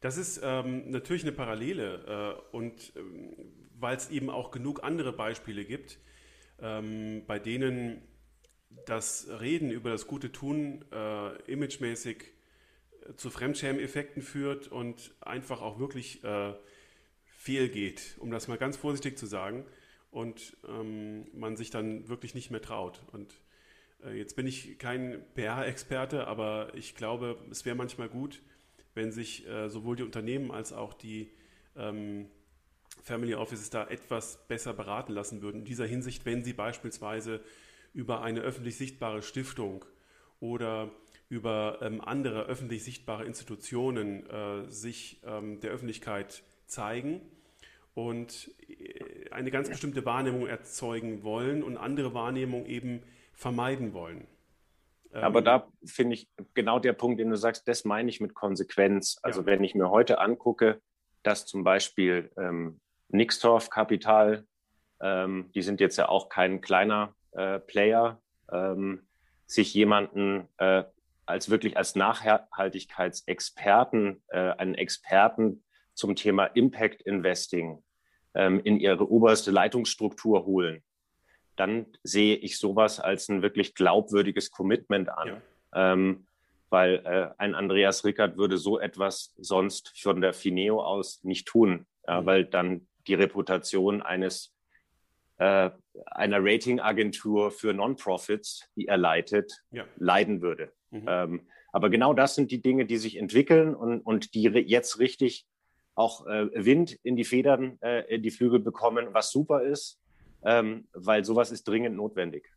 [0.00, 3.34] Das ist ähm, natürlich eine Parallele äh, und ähm,
[3.78, 5.98] weil es eben auch genug andere Beispiele gibt,
[6.60, 8.02] ähm, bei denen
[8.86, 12.32] das Reden über das gute Tun äh, imagemäßig
[13.08, 16.54] äh, zu Fremdschämeffekten führt und einfach auch wirklich äh,
[17.24, 19.64] fehlgeht, um das mal ganz vorsichtig zu sagen
[20.10, 23.02] und ähm, man sich dann wirklich nicht mehr traut.
[23.12, 23.40] Und
[24.04, 28.42] äh, jetzt bin ich kein PR-Experte, aber ich glaube, es wäre manchmal gut,
[28.94, 31.30] wenn sich äh, sowohl die Unternehmen als auch die
[31.76, 32.28] ähm,
[33.02, 35.58] Family Offices da etwas besser beraten lassen würden.
[35.58, 37.40] In dieser Hinsicht, wenn sie beispielsweise
[37.94, 39.84] über eine öffentlich sichtbare Stiftung
[40.38, 40.90] oder
[41.28, 47.20] über ähm, andere öffentlich sichtbare Institutionen äh, sich ähm, der Öffentlichkeit zeigen
[47.94, 53.02] und äh, eine ganz bestimmte Wahrnehmung erzeugen wollen und andere Wahrnehmung eben
[53.34, 54.26] vermeiden wollen.
[55.12, 58.34] Aber ähm, da finde ich genau der Punkt, den du sagst, das meine ich mit
[58.34, 59.18] Konsequenz.
[59.22, 59.46] Also ja.
[59.46, 60.80] wenn ich mir heute angucke,
[61.22, 64.44] dass zum Beispiel ähm, Nixdorf Kapital,
[65.00, 68.20] ähm, die sind jetzt ja auch kein kleiner äh, Player,
[68.52, 69.02] ähm,
[69.46, 70.84] sich jemanden äh,
[71.26, 75.64] als wirklich als Nachhaltigkeitsexperten, äh, einen Experten
[75.94, 77.82] zum Thema Impact Investing
[78.34, 80.82] ähm, in ihre oberste Leitungsstruktur holen,
[81.56, 85.42] dann sehe ich sowas als ein wirklich glaubwürdiges Commitment an.
[85.74, 85.92] Ja.
[85.92, 86.26] Ähm,
[86.70, 91.86] weil äh, ein Andreas Rickert würde so etwas sonst von der Fineo aus nicht tun,
[92.06, 92.26] ja, mhm.
[92.26, 94.54] weil dann die Reputation eines
[95.38, 95.70] äh,
[96.06, 99.84] einer Ratingagentur für Non-Profits, die er leitet, ja.
[99.96, 100.72] leiden würde.
[100.90, 101.04] Mhm.
[101.08, 105.46] Ähm, aber genau das sind die Dinge, die sich entwickeln und, und die jetzt richtig
[105.94, 110.00] auch äh, Wind in die Federn, äh, in die Flügel bekommen, was super ist,
[110.44, 112.50] ähm, weil sowas ist dringend notwendig.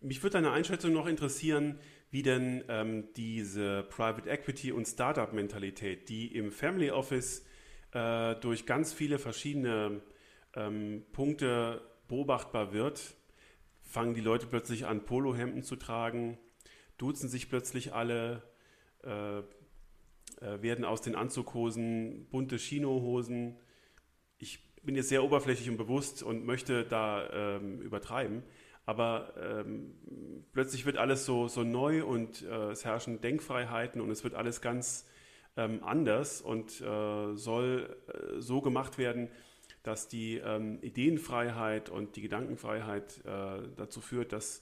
[0.00, 6.34] Mich würde deine Einschätzung noch interessieren, wie denn ähm, diese Private Equity und Startup-Mentalität, die
[6.34, 7.44] im Family Office
[7.92, 10.00] äh, durch ganz viele verschiedene
[10.54, 13.14] ähm, Punkte beobachtbar wird,
[13.82, 16.38] fangen die Leute plötzlich an, Polohemden zu tragen,
[16.96, 18.42] duzen sich plötzlich alle,
[19.02, 19.42] äh,
[20.40, 23.56] äh, werden aus den Anzughosen bunte Chinohosen.
[24.38, 28.42] Ich bin jetzt sehr oberflächlich und bewusst und möchte da ähm, übertreiben.
[28.86, 29.92] aber ähm,
[30.54, 34.62] plötzlich wird alles so, so neu und äh, es herrschen Denkfreiheiten und es wird alles
[34.62, 35.04] ganz
[35.58, 39.28] ähm, anders und äh, soll äh, so gemacht werden,
[39.82, 44.60] dass die ähm, Ideenfreiheit und die Gedankenfreiheit äh, dazu führt, dass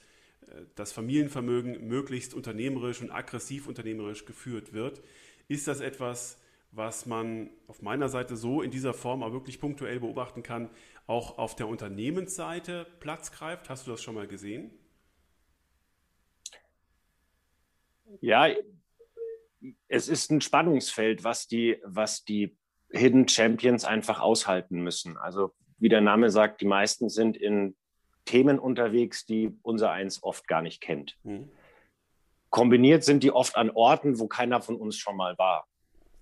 [0.49, 5.03] äh, das Familienvermögen möglichst unternehmerisch und aggressiv unternehmerisch geführt wird.
[5.49, 6.41] Ist das etwas,
[6.73, 10.71] was man auf meiner Seite so in dieser Form auch wirklich punktuell beobachten kann,
[11.07, 13.71] auch auf der Unternehmensseite Platz greift?
[13.71, 14.71] Hast du das schon mal gesehen?
[18.21, 18.49] Ja,
[19.89, 22.57] es ist ein Spannungsfeld, was die, was die
[22.91, 25.17] Hidden Champions einfach aushalten müssen.
[25.17, 27.75] Also wie der Name sagt, die meisten sind in
[28.25, 31.17] Themen unterwegs, die unser eins oft gar nicht kennt.
[31.23, 31.51] Mhm.
[32.57, 35.67] Kombiniert sind die oft an Orten, wo keiner von uns schon mal war,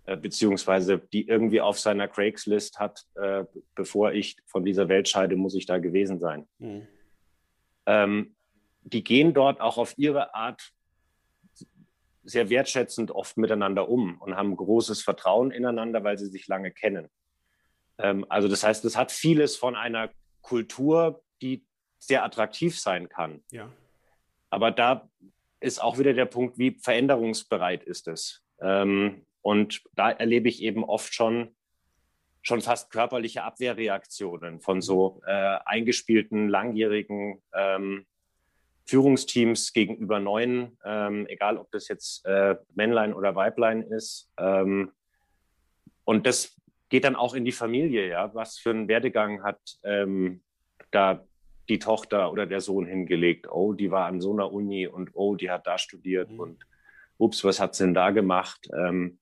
[0.05, 3.45] äh, beziehungsweise die irgendwie auf seiner Craigslist hat, äh,
[3.77, 6.49] bevor ich von dieser Welt scheide, muss ich da gewesen sein.
[6.59, 6.89] Mhm.
[7.87, 8.35] Ähm,
[8.83, 10.73] die gehen dort auch auf ihre Art
[12.25, 17.11] sehr wertschätzend oft miteinander um und haben großes Vertrauen ineinander, weil sie sich lange kennen.
[17.99, 20.11] Ähm, also das heißt, es hat vieles von einer
[20.43, 21.65] Kultur, die
[22.01, 23.45] sehr attraktiv sein kann.
[23.53, 23.71] Ja.
[24.51, 25.09] Aber da
[25.65, 28.45] ist auch wieder der Punkt, wie veränderungsbereit ist es.
[28.61, 31.55] Ähm, und da erlebe ich eben oft schon,
[32.43, 38.07] schon fast körperliche Abwehrreaktionen von so äh, eingespielten, langjährigen ähm,
[38.87, 44.31] Führungsteams gegenüber neuen, ähm, egal ob das jetzt äh, Männlein oder Weiblein ist.
[44.39, 44.93] Ähm,
[46.05, 46.55] und das
[46.91, 48.35] geht dann auch in die Familie, ja.
[48.35, 50.43] Was für einen Werdegang hat ähm,
[50.91, 51.27] da
[51.69, 53.51] die Tochter oder der Sohn hingelegt?
[53.51, 56.41] Oh, die war an so einer Uni und oh, die hat da studiert mhm.
[56.41, 56.67] und
[57.19, 58.69] ups, was hat sie denn da gemacht?
[58.77, 59.19] Ähm,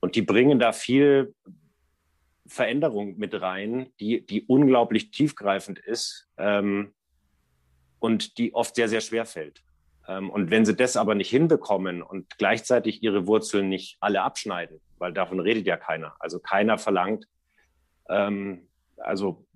[0.00, 1.34] und die bringen da viel
[2.46, 6.28] Veränderung mit rein, die, die unglaublich tiefgreifend ist.
[6.36, 6.92] Ähm,
[7.98, 9.62] und die oft sehr, sehr schwer fällt.
[10.06, 14.80] Ähm, und wenn sie das aber nicht hinbekommen und gleichzeitig ihre Wurzeln nicht alle abschneiden,
[14.98, 16.14] weil davon redet ja keiner.
[16.18, 17.26] Also keiner verlangt,
[18.08, 18.67] ähm,
[19.00, 19.46] also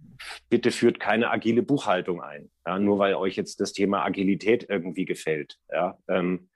[0.48, 5.04] bitte führt keine agile Buchhaltung ein, ja, nur weil euch jetzt das Thema Agilität irgendwie
[5.04, 5.58] gefällt.
[5.70, 5.98] Ja.
[6.08, 6.48] Ähm,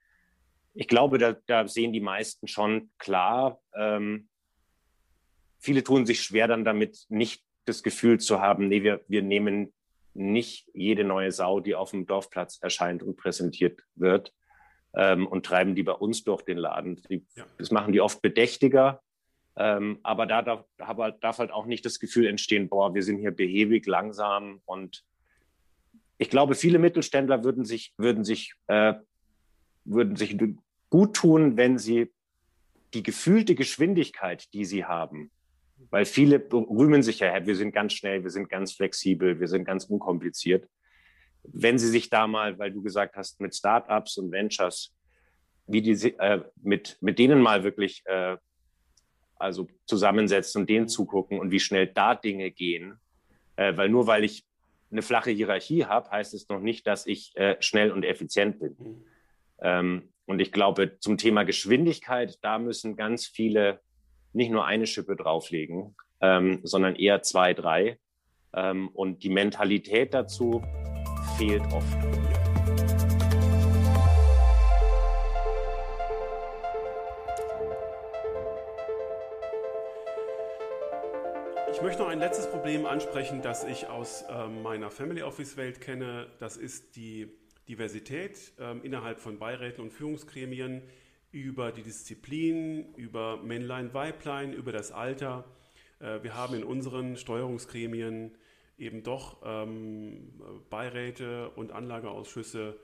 [0.75, 4.29] ich glaube, da, da, sehen die meisten schon klar, ähm,
[5.59, 9.73] viele tun sich schwer dann damit, nicht das Gefühl zu haben, nee, wir, wir nehmen
[10.15, 14.33] nicht jede neue Sau, die auf dem Dorfplatz erscheint und präsentiert wird,
[14.97, 17.01] ähm, und treiben die bei uns durch den Laden.
[17.11, 17.45] Die, ja.
[17.59, 19.03] Das machen die oft bedächtiger,
[19.57, 23.31] ähm, aber da darf, darf, halt auch nicht das Gefühl entstehen, boah, wir sind hier
[23.31, 25.05] behäbig, langsam und
[26.19, 28.95] ich glaube, viele Mittelständler würden sich, würden sich, äh,
[29.85, 30.37] würden sich
[30.91, 32.13] gut tun, wenn sie
[32.95, 35.31] die gefühlte Geschwindigkeit, die sie haben,
[35.91, 39.65] weil viele rühmen sich ja, wir sind ganz schnell, wir sind ganz flexibel, wir sind
[39.65, 40.69] ganz unkompliziert.
[41.43, 44.95] Wenn sie sich da mal, weil du gesagt hast, mit Startups und Ventures,
[45.67, 48.37] wie die äh, mit, mit denen mal wirklich äh,
[49.39, 52.99] also zusammensetzen und denen zugucken und wie schnell da Dinge gehen.
[53.57, 54.45] Äh, weil nur weil ich
[54.91, 58.77] eine flache Hierarchie habe, heißt es noch nicht, dass ich äh, schnell und effizient bin.
[58.79, 59.05] Mhm.
[59.61, 63.81] Ähm, und ich glaube, zum Thema Geschwindigkeit, da müssen ganz viele
[64.33, 67.99] nicht nur eine Schippe drauflegen, ähm, sondern eher zwei, drei.
[68.53, 70.63] Ähm, und die Mentalität dazu
[71.37, 72.46] fehlt oft.
[81.87, 86.27] Möchte noch ein letztes Problem ansprechen, das ich aus äh, meiner Family Office Welt kenne.
[86.41, 87.29] Das ist die
[87.69, 90.83] Diversität äh, innerhalb von Beiräten und Führungsgremien
[91.31, 95.45] über die Disziplin, über Männlein, Weiblein, über das Alter.
[96.01, 98.35] Äh, wir haben in unseren Steuerungsgremien
[98.79, 102.77] eben doch ähm, Beiräte und Anlageausschüsse.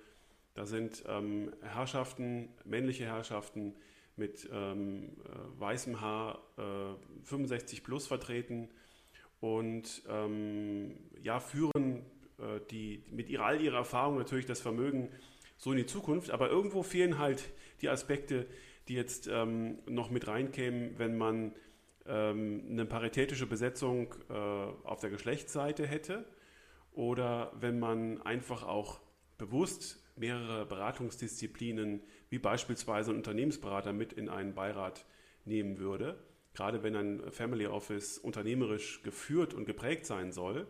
[0.55, 3.75] Da sind ähm, Herrschaften, männliche Herrschaften
[4.15, 8.69] mit ähm, äh, weißem Haar, äh, 65 plus vertreten
[9.43, 12.07] und ähm, ja, führen
[12.39, 15.09] äh, die, mit ihrer, all ihrer Erfahrung natürlich das Vermögen
[15.59, 16.31] so in die Zukunft.
[16.31, 17.51] Aber irgendwo fehlen halt
[17.81, 18.47] die Aspekte,
[18.87, 21.57] die jetzt ähm, noch mit reinkämen, wenn man
[22.07, 26.25] ähm, eine paritätische Besetzung äh, auf der Geschlechtsseite hätte
[26.93, 29.01] oder wenn man einfach auch
[29.39, 32.01] bewusst mehrere Beratungsdisziplinen
[32.31, 35.05] wie beispielsweise ein Unternehmensberater mit in einen Beirat
[35.45, 36.23] nehmen würde.
[36.55, 40.67] Gerade wenn ein Family Office unternehmerisch geführt und geprägt sein soll,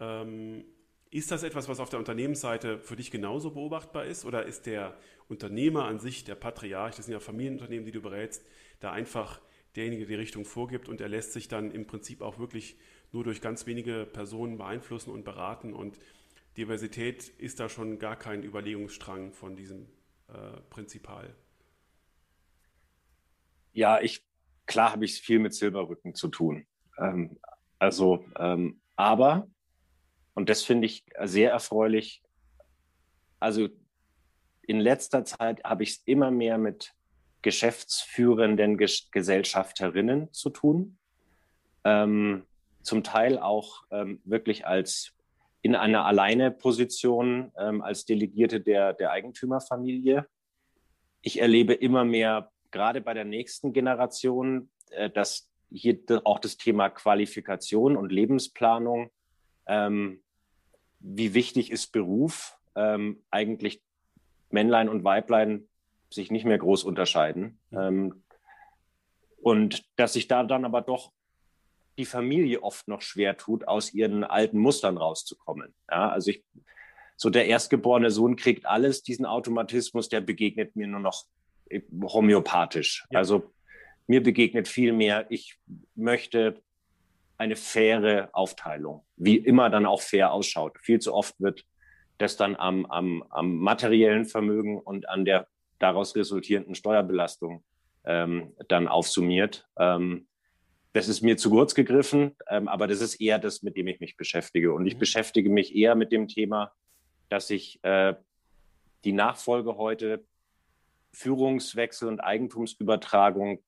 [0.00, 0.64] ähm,
[1.10, 4.24] ist das etwas, was auf der Unternehmensseite für dich genauso beobachtbar ist?
[4.24, 4.96] Oder ist der
[5.28, 8.44] Unternehmer an sich, der Patriarch, das sind ja Familienunternehmen, die du berätst,
[8.80, 9.40] da einfach
[9.76, 12.76] derjenige die Richtung vorgibt und er lässt sich dann im Prinzip auch wirklich
[13.12, 15.98] nur durch ganz wenige Personen beeinflussen und beraten und
[16.56, 19.86] Diversität ist da schon gar kein Überlegungsstrang von diesem
[20.28, 21.34] äh, Prinzipal.
[23.72, 24.22] Ja, ich,
[24.66, 26.66] klar habe ich viel mit Silberrücken zu tun.
[26.98, 27.38] Ähm,
[27.78, 29.48] also, ähm, aber,
[30.34, 32.22] und das finde ich sehr erfreulich,
[33.40, 33.68] also
[34.62, 36.94] in letzter Zeit habe ich es immer mehr mit
[37.42, 40.98] geschäftsführenden Ges Gesellschafterinnen zu tun.
[41.84, 42.46] Ähm,
[42.80, 45.12] zum Teil auch ähm, wirklich als
[45.60, 50.26] in einer Alleine-Position ähm, als Delegierte der, der Eigentümerfamilie.
[51.22, 56.90] Ich erlebe immer mehr, gerade bei der nächsten Generation, äh, dass hier auch das Thema
[56.90, 59.10] Qualifikation und Lebensplanung,
[59.66, 60.22] ähm,
[60.98, 63.82] wie wichtig ist Beruf, ähm, eigentlich
[64.50, 65.68] Männlein und Weiblein
[66.10, 67.58] sich nicht mehr groß unterscheiden.
[67.72, 68.24] Ähm,
[69.40, 71.12] und dass sich da dann aber doch
[71.96, 75.74] die Familie oft noch schwer tut, aus ihren alten Mustern rauszukommen.
[75.90, 76.44] Ja, also ich,
[77.16, 81.24] so der erstgeborene Sohn kriegt alles, diesen Automatismus, der begegnet mir nur noch
[82.02, 83.06] homöopathisch.
[83.10, 83.18] Ja.
[83.18, 83.52] Also
[84.06, 85.56] mir begegnet viel mehr, ich
[85.94, 86.62] möchte
[87.36, 90.78] eine faire Aufteilung, wie immer dann auch fair ausschaut.
[90.82, 91.64] Viel zu oft wird
[92.18, 95.48] das dann am, am, am materiellen Vermögen und an der
[95.78, 97.64] daraus resultierenden Steuerbelastung
[98.04, 99.66] ähm, dann aufsummiert.
[99.78, 100.28] Ähm,
[100.92, 103.98] das ist mir zu kurz gegriffen, ähm, aber das ist eher das, mit dem ich
[103.98, 104.72] mich beschäftige.
[104.72, 105.00] Und ich mhm.
[105.00, 106.72] beschäftige mich eher mit dem Thema,
[107.30, 108.14] dass sich äh,
[109.04, 110.24] die Nachfolge heute
[111.14, 113.62] Führungswechsel und Eigentumsübertragung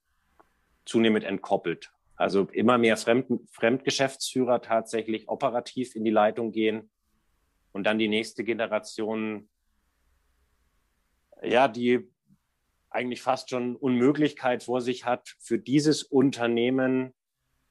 [0.84, 1.92] zunehmend entkoppelt.
[2.16, 6.90] Also immer mehr Fremd Fremdgeschäftsführer tatsächlich operativ in die Leitung gehen
[7.72, 9.48] und dann die nächste Generation,
[11.42, 12.08] ja, die
[12.88, 17.12] eigentlich fast schon Unmöglichkeit vor sich hat, für dieses Unternehmen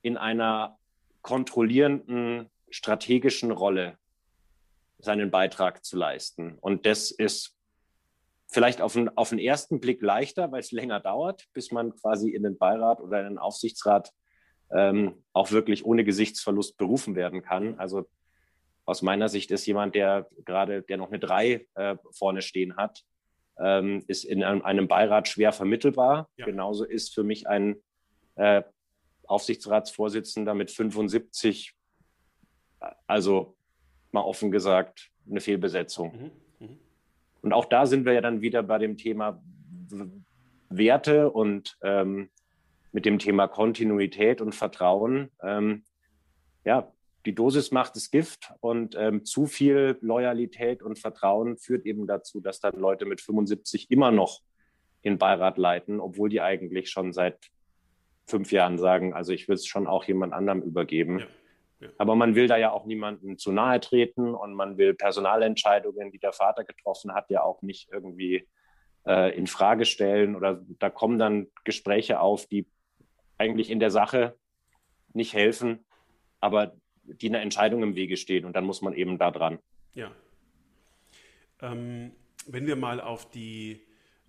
[0.03, 0.77] in einer
[1.23, 3.97] kontrollierenden strategischen Rolle
[4.99, 6.57] seinen Beitrag zu leisten.
[6.59, 7.54] Und das ist
[8.47, 12.29] vielleicht auf den, auf den ersten Blick leichter, weil es länger dauert, bis man quasi
[12.29, 14.11] in den Beirat oder in den Aufsichtsrat
[14.71, 17.79] ähm, auch wirklich ohne Gesichtsverlust berufen werden kann.
[17.79, 18.05] Also
[18.85, 23.03] aus meiner Sicht ist jemand, der gerade, der noch eine drei äh, vorne stehen hat,
[23.59, 26.29] ähm, ist in einem, einem, Beirat schwer vermittelbar.
[26.37, 26.45] Ja.
[26.45, 27.77] Genauso ist für mich ein
[28.35, 28.63] äh,
[29.27, 31.73] Aufsichtsratsvorsitzender mit 75,
[33.07, 33.57] also
[34.11, 36.11] mal offen gesagt, eine Fehlbesetzung.
[36.15, 36.31] Mhm.
[37.45, 39.39] Und auch da sind wir ja dann wieder bei dem Thema
[40.69, 42.31] Werte und ähm,
[42.91, 45.29] mit dem Thema Kontinuität und Vertrauen.
[45.43, 45.83] Ähm,
[46.63, 46.91] ja,
[47.27, 52.39] die Dosis macht das Gift und ähm, zu viel Loyalität und Vertrauen führt eben dazu,
[52.39, 54.41] dass dann Leute mit 75 immer noch
[55.03, 57.51] den Beirat leiten, obwohl die eigentlich schon seit
[58.25, 61.19] fünf Jahren sagen, also ich will es schon auch jemand anderem übergeben.
[61.19, 61.27] Ja,
[61.85, 61.91] ja.
[61.97, 66.19] Aber man will da ja auch niemandem zu nahe treten und man will Personalentscheidungen, die
[66.19, 68.47] der Vater getroffen hat, ja auch nicht irgendwie
[69.05, 70.35] äh, in Frage stellen.
[70.35, 72.67] Oder da kommen dann Gespräche auf, die
[73.37, 74.37] eigentlich in der Sache
[75.13, 75.85] nicht helfen,
[76.39, 78.45] aber die eine Entscheidung im Wege stehen.
[78.45, 79.59] Und dann muss man eben da dran.
[79.93, 80.11] Ja.
[81.61, 82.11] Ähm,
[82.47, 83.81] wenn wir mal auf die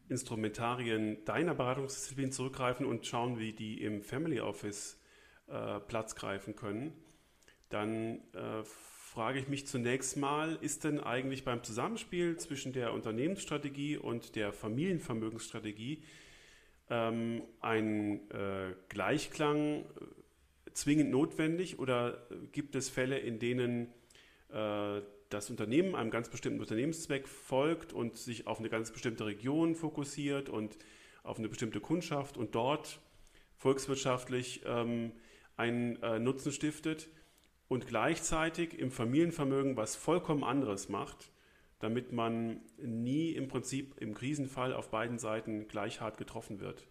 [0.08, 5.00] Instrumentarien deiner Beratungsdisziplin zurückgreifen und schauen, wie die im Family Office
[5.48, 6.92] äh, Platz greifen können,
[7.68, 8.62] dann äh,
[9.16, 14.52] frage ich mich zunächst mal, ist denn eigentlich beim Zusammenspiel zwischen der Unternehmensstrategie und der
[14.52, 16.02] Familienvermögensstrategie
[16.90, 19.85] ähm, ein äh, Gleichklang äh,
[20.72, 23.92] zwingend notwendig oder gibt es Fälle, in denen
[24.50, 25.00] äh,
[25.31, 30.48] das Unternehmen einem ganz bestimmten Unternehmenszweck folgt und sich auf eine ganz bestimmte Region fokussiert
[30.48, 30.76] und
[31.22, 33.00] auf eine bestimmte Kundschaft und dort
[33.57, 35.12] volkswirtschaftlich ähm,
[35.57, 37.09] einen äh, Nutzen stiftet
[37.68, 41.33] und gleichzeitig im Familienvermögen was vollkommen anderes macht,
[41.79, 46.87] damit man nie im Prinzip im Krisenfall auf beiden Seiten gleich hart getroffen wird.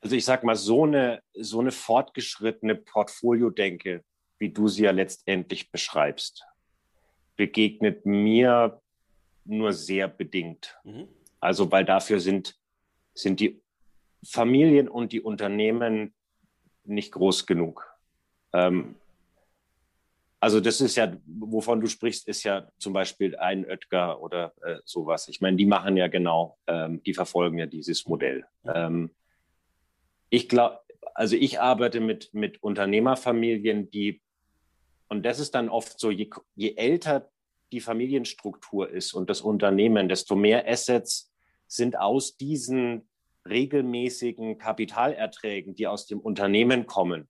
[0.00, 4.04] Also ich sage mal, so eine, so eine fortgeschrittene Portfoliodenke
[4.38, 6.44] wie du sie ja letztendlich beschreibst,
[7.36, 8.80] begegnet mir
[9.44, 10.78] nur sehr bedingt.
[10.84, 11.08] Mhm.
[11.40, 12.56] Also, weil dafür sind,
[13.14, 13.60] sind die
[14.24, 16.14] Familien und die Unternehmen
[16.84, 17.87] nicht groß genug.
[18.52, 18.96] Ähm,
[20.40, 24.76] also das ist ja, wovon du sprichst, ist ja zum Beispiel ein Oetker oder äh,
[24.84, 25.28] sowas.
[25.28, 28.44] Ich meine, die machen ja genau, ähm, die verfolgen ja dieses Modell.
[28.64, 29.10] Ähm,
[30.30, 30.78] ich glaube,
[31.14, 34.20] also ich arbeite mit, mit Unternehmerfamilien, die
[35.08, 37.30] und das ist dann oft so, je, je älter
[37.72, 41.32] die Familienstruktur ist und das Unternehmen, desto mehr Assets
[41.66, 43.08] sind aus diesen
[43.48, 47.28] regelmäßigen Kapitalerträgen, die aus dem Unternehmen kommen,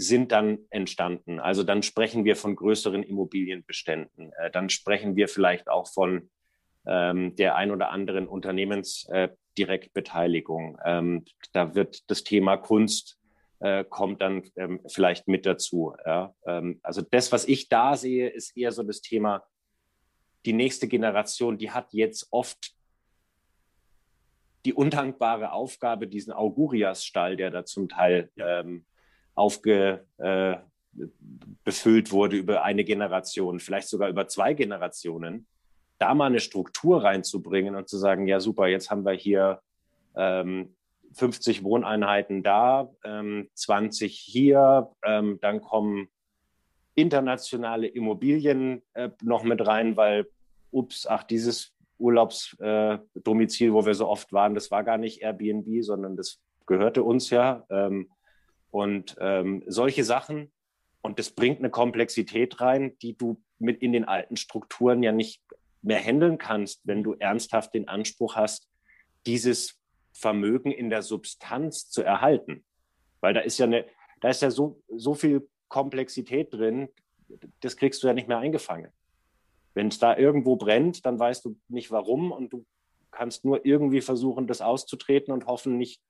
[0.00, 1.38] sind dann entstanden.
[1.40, 4.32] Also dann sprechen wir von größeren Immobilienbeständen.
[4.38, 6.30] Äh, dann sprechen wir vielleicht auch von
[6.86, 10.78] ähm, der ein oder anderen Unternehmensdirektbeteiligung.
[10.82, 13.20] Äh, ähm, da wird das Thema Kunst
[13.60, 15.94] äh, kommt dann ähm, vielleicht mit dazu.
[16.04, 16.34] Ja?
[16.46, 19.44] Ähm, also das, was ich da sehe, ist eher so das Thema,
[20.46, 22.74] die nächste Generation, die hat jetzt oft
[24.64, 28.84] die undankbare Aufgabe, diesen Augurias-Stall, der da zum Teil ähm,
[29.40, 30.56] aufge, äh,
[31.64, 35.46] befüllt wurde über eine Generation, vielleicht sogar über zwei Generationen,
[35.98, 39.60] da mal eine Struktur reinzubringen und zu sagen, ja super, jetzt haben wir hier
[40.14, 40.74] ähm,
[41.12, 46.08] 50 Wohneinheiten da, ähm, 20 hier, ähm, dann kommen
[46.94, 50.26] internationale Immobilien äh, noch mit rein, weil,
[50.70, 55.82] ups, ach, dieses Urlaubsdomizil, äh, wo wir so oft waren, das war gar nicht Airbnb,
[55.82, 57.64] sondern das gehörte uns ja.
[57.70, 58.10] Ähm,
[58.70, 60.52] und ähm, solche Sachen.
[61.02, 65.42] Und das bringt eine Komplexität rein, die du mit in den alten Strukturen ja nicht
[65.82, 68.68] mehr handeln kannst, wenn du ernsthaft den Anspruch hast,
[69.26, 69.78] dieses
[70.12, 72.64] Vermögen in der Substanz zu erhalten.
[73.20, 73.86] Weil da ist ja eine,
[74.20, 76.88] da ist ja so, so viel Komplexität drin,
[77.60, 78.90] das kriegst du ja nicht mehr eingefangen.
[79.74, 82.66] Wenn es da irgendwo brennt, dann weißt du nicht warum und du
[83.10, 86.00] kannst nur irgendwie versuchen, das auszutreten und hoffen, nicht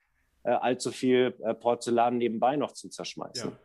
[0.42, 3.50] äh, allzu viel äh, Porzellan nebenbei noch zu zerschmeißen.
[3.50, 3.58] Ja.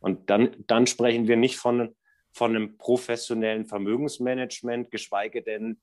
[0.00, 1.94] Und dann, dann sprechen wir nicht von,
[2.30, 5.78] von einem professionellen Vermögensmanagement, geschweige denn,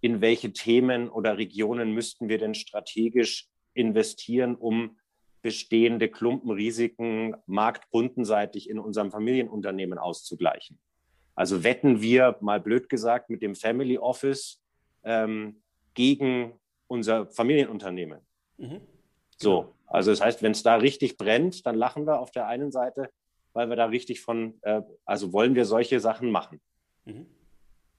[0.00, 4.98] in welche Themen oder Regionen müssten wir denn strategisch investieren, um
[5.42, 10.78] bestehende Klumpenrisiken marktkundenseitig in unserem Familienunternehmen auszugleichen.
[11.34, 14.62] Also wetten wir, mal blöd gesagt, mit dem Family Office
[15.04, 15.62] ähm,
[15.94, 18.20] gegen unser Familienunternehmen.
[18.58, 18.80] Mhm.
[19.36, 19.74] So, genau.
[19.86, 23.10] also das heißt, wenn es da richtig brennt, dann lachen wir auf der einen Seite,
[23.52, 26.60] weil wir da richtig von, äh, also wollen wir solche Sachen machen.
[27.04, 27.26] Mhm.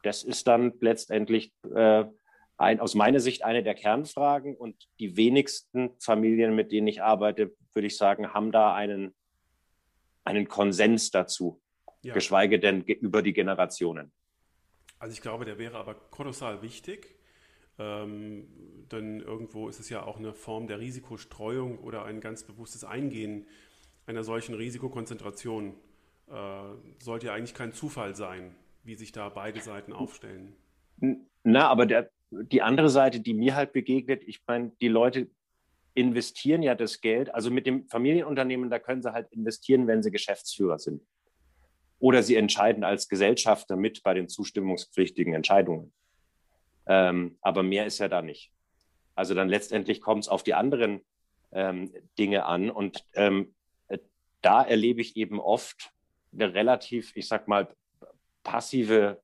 [0.03, 2.05] Das ist dann letztendlich äh,
[2.58, 7.55] ein, aus meiner Sicht eine der Kernfragen und die wenigsten Familien, mit denen ich arbeite,
[7.74, 9.16] würde ich sagen, haben da einen,
[10.24, 11.62] einen Konsens dazu,
[12.01, 12.14] ja.
[12.14, 14.12] geschweige denn über die Generationen.
[14.99, 17.16] Also ich glaube, der wäre aber kolossal wichtig,
[17.80, 18.47] ähm,
[18.91, 23.45] denn irgendwo ist es ja auch eine Form der Risikostreuung oder ein ganz bewusstes Eingehen
[24.05, 25.75] einer solchen Risikokonzentration.
[26.30, 30.55] Äh, sollte ja eigentlich kein Zufall sein, wie sich da beide Seiten aufstellen.
[31.43, 35.30] Na, aber der, die andere Seite, die mir halt begegnet, ich meine, die Leute
[35.93, 40.11] investieren ja das Geld, also mit dem Familienunternehmen, da können sie halt investieren, wenn sie
[40.11, 41.01] Geschäftsführer sind.
[41.99, 45.93] Oder sie entscheiden als Gesellschafter mit bei den zustimmungspflichtigen Entscheidungen.
[46.88, 48.51] Ähm, aber mehr ist ja da nicht.
[49.15, 51.01] Also dann letztendlich kommt es auf die anderen
[51.51, 52.69] ähm, Dinge an.
[52.69, 53.53] Und ähm,
[53.88, 53.97] äh,
[54.41, 55.91] da erlebe ich eben oft
[56.33, 57.67] eine relativ, ich sag mal,
[58.43, 59.21] passive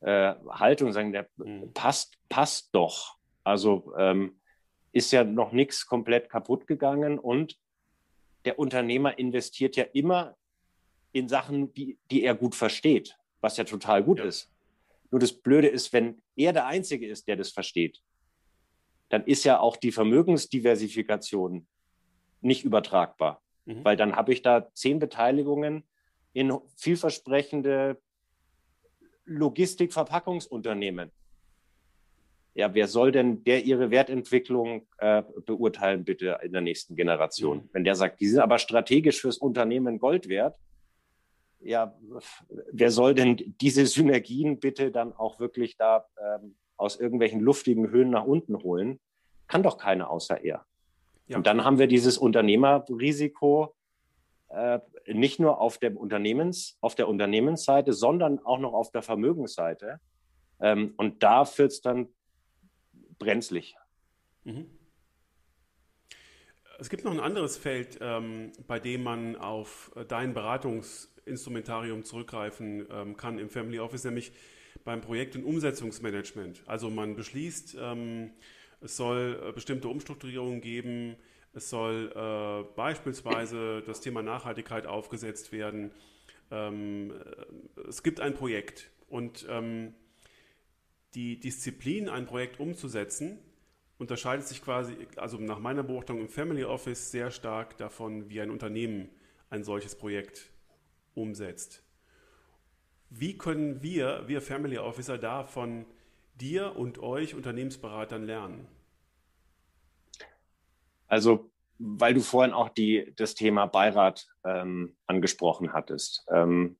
[0.00, 1.72] äh, Haltung, sagen, der mhm.
[1.72, 3.16] passt, passt doch.
[3.44, 4.38] Also ähm,
[4.92, 7.58] ist ja noch nichts komplett kaputt gegangen und
[8.44, 10.36] der Unternehmer investiert ja immer
[11.12, 14.24] in Sachen, die, die er gut versteht, was ja total gut ja.
[14.24, 14.50] ist.
[15.10, 18.00] Nur das Blöde ist, wenn er der Einzige ist, der das versteht,
[19.08, 21.66] dann ist ja auch die Vermögensdiversifikation
[22.40, 23.42] nicht übertragbar.
[23.64, 23.84] Mhm.
[23.84, 25.84] Weil dann habe ich da zehn Beteiligungen
[26.32, 28.00] in vielversprechende
[29.24, 31.10] Logistikverpackungsunternehmen.
[32.54, 37.58] Ja, wer soll denn der ihre Wertentwicklung äh, beurteilen, bitte in der nächsten Generation?
[37.58, 37.68] Mhm.
[37.72, 40.56] Wenn der sagt, die sind aber strategisch fürs Unternehmen Gold wert,
[41.60, 41.94] ja,
[42.72, 48.10] wer soll denn diese Synergien bitte dann auch wirklich da ähm, aus irgendwelchen luftigen Höhen
[48.10, 49.00] nach unten holen?
[49.48, 50.64] Kann doch keiner außer er.
[51.26, 51.36] Ja.
[51.36, 53.74] Und dann haben wir dieses Unternehmerrisiko
[54.48, 60.00] äh, nicht nur auf der Unternehmens, auf der Unternehmensseite, sondern auch noch auf der Vermögensseite.
[60.60, 62.08] Ähm, und da wird es dann
[63.18, 63.76] brenzlig.
[64.44, 64.70] Mhm.
[66.80, 70.32] Es gibt noch ein anderes Feld, ähm, bei dem man auf dein
[71.28, 74.32] Beratungsinstrumentarium zurückgreifen ähm, kann im Family Office, nämlich
[74.84, 76.62] beim Projekt- und Umsetzungsmanagement.
[76.66, 78.30] Also man beschließt, ähm,
[78.80, 81.16] es soll äh, bestimmte Umstrukturierungen geben,
[81.52, 85.90] es soll äh, beispielsweise das Thema Nachhaltigkeit aufgesetzt werden.
[86.50, 89.94] Ähm, äh, es gibt ein Projekt und ähm,
[91.14, 93.38] die Disziplin, ein Projekt umzusetzen,
[93.98, 98.50] unterscheidet sich quasi, also nach meiner Beobachtung im Family Office sehr stark davon, wie ein
[98.50, 99.08] Unternehmen
[99.50, 100.52] ein solches Projekt
[101.14, 101.82] umsetzt.
[103.10, 105.86] Wie können wir, wir Family Officer, da von
[106.34, 108.68] dir und euch Unternehmensberatern lernen?
[111.06, 116.26] Also weil du vorhin auch die, das Thema Beirat ähm, angesprochen hattest.
[116.30, 116.76] Ähm,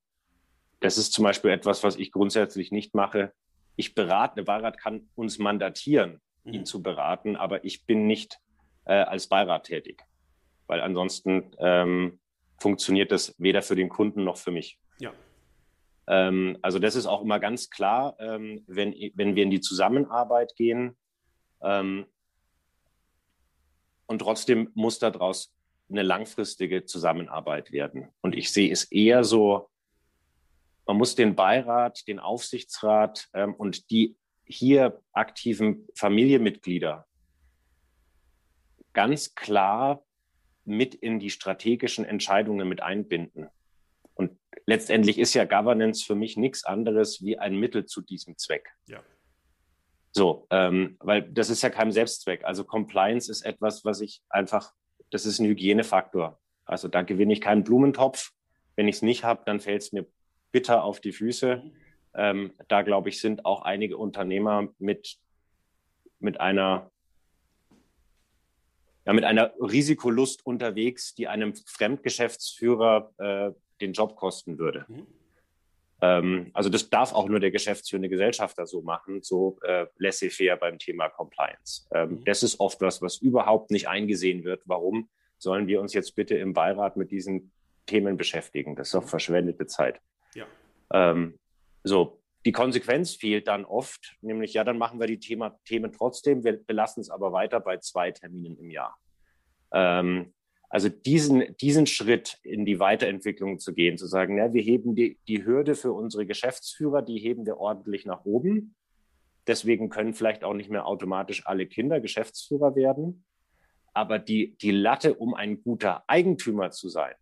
[0.80, 3.32] das ist zum Beispiel etwas, was ich grundsätzlich nicht mache.
[3.76, 6.52] Ich berate, der Beirat kann uns mandatieren, mhm.
[6.52, 8.40] ihn zu beraten, aber ich bin nicht
[8.86, 10.04] äh, als Beirat tätig,
[10.66, 12.18] weil ansonsten ähm,
[12.58, 14.78] funktioniert das weder für den Kunden noch für mich.
[14.98, 15.12] Ja.
[16.06, 20.54] Ähm, also das ist auch immer ganz klar, ähm, wenn, wenn wir in die Zusammenarbeit
[20.56, 20.96] gehen.
[21.62, 22.06] Ähm,
[24.06, 25.54] und trotzdem muss daraus
[25.90, 28.08] eine langfristige Zusammenarbeit werden.
[28.20, 29.70] Und ich sehe es eher so,
[30.86, 37.06] man muss den Beirat, den Aufsichtsrat ähm, und die hier aktiven Familienmitglieder
[38.94, 40.02] ganz klar
[40.68, 43.48] mit in die strategischen Entscheidungen mit einbinden.
[44.14, 48.68] Und letztendlich ist ja Governance für mich nichts anderes wie ein Mittel zu diesem Zweck.
[48.86, 49.02] Ja.
[50.12, 52.44] So, ähm, weil das ist ja kein Selbstzweck.
[52.44, 54.72] Also Compliance ist etwas, was ich einfach,
[55.10, 56.40] das ist ein Hygienefaktor.
[56.64, 58.32] Also da gewinne ich keinen Blumentopf.
[58.76, 60.06] Wenn ich es nicht habe, dann fällt es mir
[60.50, 61.62] bitter auf die Füße.
[62.14, 65.18] Ähm, da glaube ich, sind auch einige Unternehmer mit,
[66.18, 66.90] mit einer
[69.08, 74.84] ja, mit einer Risikolust unterwegs, die einem Fremdgeschäftsführer äh, den Job kosten würde.
[74.86, 75.06] Mhm.
[76.02, 80.78] Ähm, also das darf auch nur der geschäftsführende Gesellschafter so machen, so äh, laissez-faire beim
[80.78, 81.88] Thema Compliance.
[81.90, 82.24] Ähm, mhm.
[82.26, 84.60] Das ist oft was, was überhaupt nicht eingesehen wird.
[84.66, 87.50] Warum sollen wir uns jetzt bitte im Beirat mit diesen
[87.86, 88.76] Themen beschäftigen?
[88.76, 89.08] Das ist doch mhm.
[89.08, 90.02] verschwendete Zeit.
[90.34, 90.44] Ja.
[90.92, 91.38] Ähm,
[91.82, 96.44] so, die Konsequenz fehlt dann oft, nämlich ja, dann machen wir die Thema, Themen trotzdem,
[96.44, 98.96] wir belassen es aber weiter bei zwei Terminen im Jahr.
[99.72, 100.32] Ähm,
[100.70, 105.18] also diesen, diesen Schritt in die Weiterentwicklung zu gehen, zu sagen, ja, wir heben die,
[105.26, 108.74] die Hürde für unsere Geschäftsführer, die heben wir ordentlich nach oben.
[109.46, 113.24] Deswegen können vielleicht auch nicht mehr automatisch alle Kinder Geschäftsführer werden.
[113.94, 117.14] Aber die, die Latte, um ein guter Eigentümer zu sein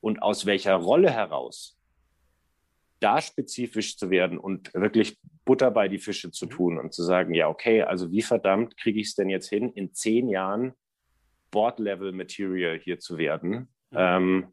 [0.00, 1.77] und aus welcher Rolle heraus,
[3.00, 6.50] da spezifisch zu werden und wirklich Butter bei die Fische zu mhm.
[6.50, 9.72] tun und zu sagen, ja, okay, also wie verdammt kriege ich es denn jetzt hin,
[9.72, 10.72] in zehn Jahren
[11.50, 13.68] Board-Level-Material hier zu werden?
[13.90, 13.96] Mhm.
[13.96, 14.46] Ähm,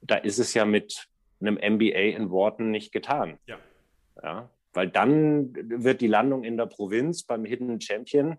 [0.00, 1.08] da ist es ja mit
[1.40, 3.38] einem MBA in Worten nicht getan.
[3.46, 3.58] Ja.
[4.22, 4.50] ja.
[4.72, 8.38] Weil dann wird die Landung in der Provinz beim Hidden Champion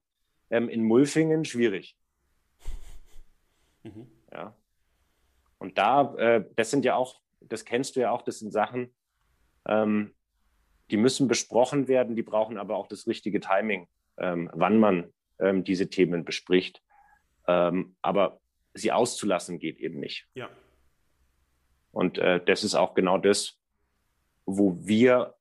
[0.50, 1.96] ähm, in Mulfingen schwierig.
[3.84, 4.08] Mhm.
[4.32, 4.56] Ja.
[5.60, 8.94] Und da, äh, das sind ja auch, das kennst du ja auch, das sind Sachen,
[9.68, 10.14] ähm,
[10.92, 13.88] die müssen besprochen werden, die brauchen aber auch das richtige Timing,
[14.18, 16.82] ähm, wann man ähm, diese Themen bespricht.
[17.48, 18.40] Ähm, aber
[18.74, 20.28] sie auszulassen geht eben nicht.
[20.36, 20.50] Ja.
[21.92, 23.60] Und äh, das ist auch genau das,
[24.46, 25.36] wo wir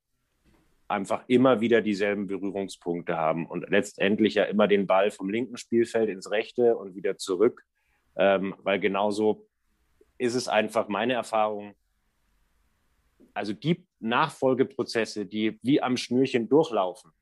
[0.89, 6.11] einfach immer wieder dieselben Berührungspunkte haben und letztendlich ja immer den Ball vom linken Spielfeld
[6.11, 7.65] ins rechte und wieder zurück,
[8.17, 9.49] ähm, weil genauso
[10.19, 11.75] ist es einfach meine Erfahrung,
[13.35, 17.13] also die Nachfolgeprozesse, die wie am Schnürchen durchlaufen,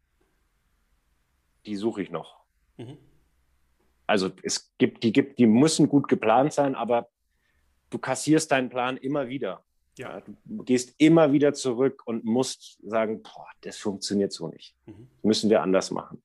[1.67, 2.41] die suche ich noch.
[2.77, 2.99] Mhm.
[4.07, 7.09] Also es gibt, die gibt, die müssen gut geplant sein, aber
[7.91, 9.63] du kassierst deinen Plan immer wieder.
[9.97, 10.23] Ja.
[10.45, 14.75] Du gehst immer wieder zurück und musst sagen, boah, das funktioniert so nicht.
[14.87, 15.09] Mhm.
[15.23, 16.23] Müssen wir anders machen.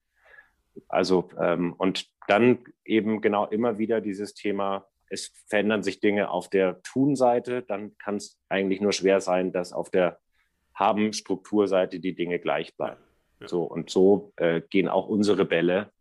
[0.88, 6.50] Also, ähm, und dann eben genau immer wieder dieses Thema es verändern sich Dinge auf
[6.50, 10.20] der Tun-Seite, dann kann es eigentlich nur schwer sein, dass auf der
[10.74, 13.02] Haben-Strukturseite die Dinge gleich bleiben.
[13.40, 13.48] Ja.
[13.48, 15.92] So, und so äh, gehen auch unsere Bälle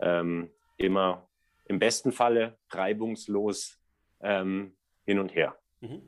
[0.00, 1.28] ähm, immer
[1.66, 3.78] im besten Falle reibungslos
[4.20, 5.56] ähm, hin und her.
[5.80, 6.02] Mhm.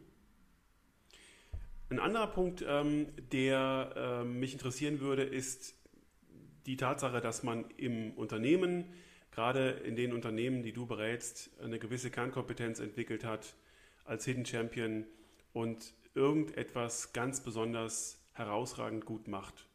[1.89, 5.75] Ein anderer Punkt, ähm, der äh, mich interessieren würde, ist
[6.67, 8.93] die Tatsache, dass man im Unternehmen
[9.37, 13.55] gerade in den Unternehmen, die du berätst, eine gewisse Kernkompetenz entwickelt hat
[14.07, 15.05] als Hidden Champion
[15.53, 19.67] und irgendetwas ganz besonders herausragend gut macht.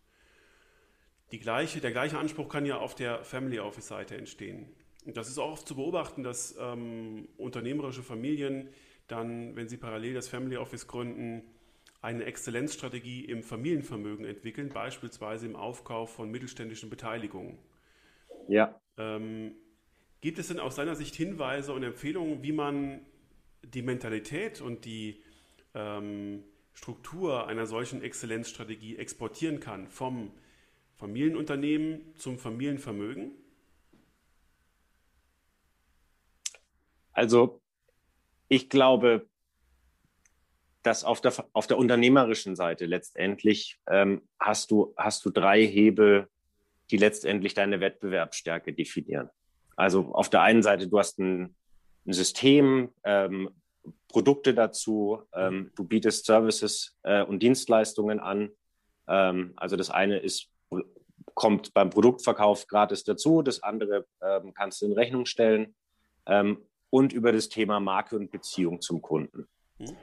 [1.39, 4.65] Gleiche, der gleiche Anspruch kann ja auf der Family Office Seite entstehen.
[5.05, 8.67] Und das ist auch oft zu beobachten, dass ähm, unternehmerische Familien
[9.07, 11.43] dann, wenn sie parallel das Family Office gründen,
[12.01, 17.59] eine Exzellenzstrategie im Familienvermögen entwickeln, beispielsweise im Aufkauf von mittelständischen Beteiligungen.
[18.47, 18.79] Ja.
[18.97, 19.55] Ähm,
[20.21, 23.05] gibt es denn aus deiner Sicht Hinweise und Empfehlungen, wie man
[23.63, 25.23] die Mentalität und die
[25.73, 30.31] ähm, Struktur einer solchen Exzellenzstrategie exportieren kann vom
[30.95, 33.31] Familienunternehmen zum Familienvermögen?
[37.13, 37.61] Also
[38.47, 39.27] ich glaube,
[40.83, 46.27] dass auf der, auf der unternehmerischen Seite letztendlich ähm, hast, du, hast du drei Hebel,
[46.91, 49.29] die letztendlich deine Wettbewerbsstärke definieren.
[49.75, 51.55] Also auf der einen Seite, du hast ein,
[52.05, 53.49] ein System, ähm,
[54.09, 58.51] Produkte dazu, ähm, du bietest Services äh, und Dienstleistungen an.
[59.07, 60.49] Ähm, also das eine ist,
[61.33, 65.73] kommt beim Produktverkauf gratis dazu, das andere ähm, kannst du in Rechnung stellen
[66.27, 69.47] ähm, und über das Thema Marke und Beziehung zum Kunden.
[69.79, 69.95] Mhm.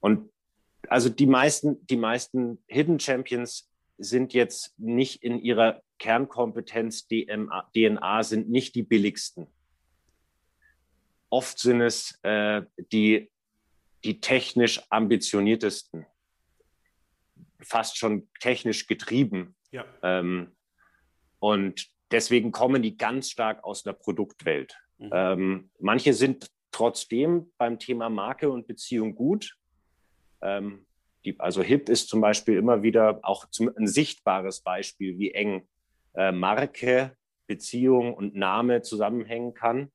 [0.00, 0.30] Und
[0.88, 3.69] also die meisten, die meisten Hidden Champions
[4.00, 9.46] sind jetzt nicht in ihrer Kernkompetenz DMA, DNA, sind nicht die billigsten.
[11.28, 13.30] Oft sind es äh, die,
[14.02, 16.06] die technisch ambitioniertesten,
[17.60, 19.54] fast schon technisch getrieben.
[19.70, 19.84] Ja.
[20.02, 20.56] Ähm,
[21.38, 24.76] und deswegen kommen die ganz stark aus der Produktwelt.
[24.98, 25.10] Mhm.
[25.12, 29.56] Ähm, manche sind trotzdem beim Thema Marke und Beziehung gut.
[30.40, 30.86] Ähm,
[31.24, 35.68] die, also HIP ist zum Beispiel immer wieder auch zum, ein sichtbares Beispiel, wie eng
[36.14, 37.16] äh, Marke,
[37.46, 39.90] Beziehung und Name zusammenhängen kann.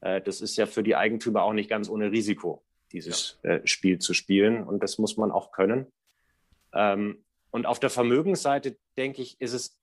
[0.00, 2.62] Äh, das ist ja für die Eigentümer auch nicht ganz ohne Risiko,
[2.92, 3.50] dieses ja.
[3.50, 4.64] äh, Spiel zu spielen.
[4.64, 5.86] Und das muss man auch können.
[6.72, 9.78] Ähm, und auf der Vermögensseite, denke ich, ist es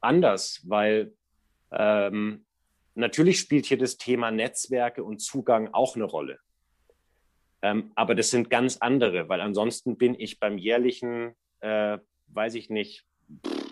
[0.00, 1.12] anders, weil
[1.72, 2.46] ähm,
[2.94, 6.38] natürlich spielt hier das Thema Netzwerke und Zugang auch eine Rolle.
[7.62, 11.98] Ähm, aber das sind ganz andere, weil ansonsten bin ich beim jährlichen, äh,
[12.28, 13.04] weiß ich nicht,
[13.46, 13.66] pff,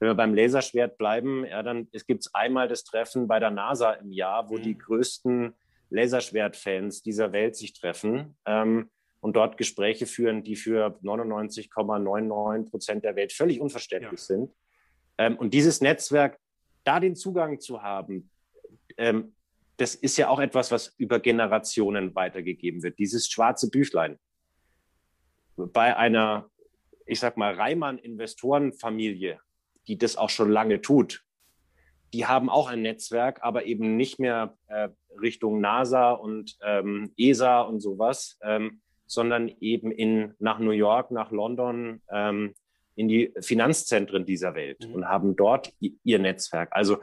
[0.00, 3.92] wenn wir beim Laserschwert bleiben, ja, dann es gibt einmal das Treffen bei der NASA
[3.92, 4.62] im Jahr, wo mhm.
[4.62, 5.54] die größten
[5.90, 13.14] Laserschwert-Fans dieser Welt sich treffen ähm, und dort Gespräche führen, die für 99,99 Prozent der
[13.14, 14.26] Welt völlig unverständlich ja.
[14.26, 14.54] sind.
[15.18, 16.38] Ähm, und dieses Netzwerk,
[16.84, 18.30] da den Zugang zu haben,
[18.96, 19.34] ähm,
[19.80, 22.98] das ist ja auch etwas, was über Generationen weitergegeben wird.
[22.98, 24.18] Dieses schwarze Büchlein.
[25.56, 26.50] Bei einer,
[27.06, 29.40] ich sag mal, Reimann-Investorenfamilie,
[29.86, 31.24] die das auch schon lange tut,
[32.12, 37.62] die haben auch ein Netzwerk, aber eben nicht mehr äh, Richtung NASA und ähm, ESA
[37.62, 42.54] und sowas, ähm, sondern eben in, nach New York, nach London, ähm,
[42.96, 44.94] in die Finanzzentren dieser Welt mhm.
[44.94, 46.68] und haben dort ihr Netzwerk.
[46.72, 46.98] Also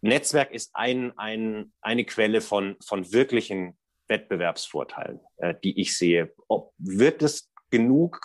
[0.00, 3.76] Netzwerk ist ein, ein, eine Quelle von, von wirklichen
[4.08, 6.32] Wettbewerbsvorteilen, äh, die ich sehe.
[6.48, 8.20] Ob, wird es genug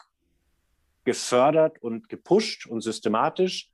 [1.04, 3.70] gefördert und gepusht und systematisch?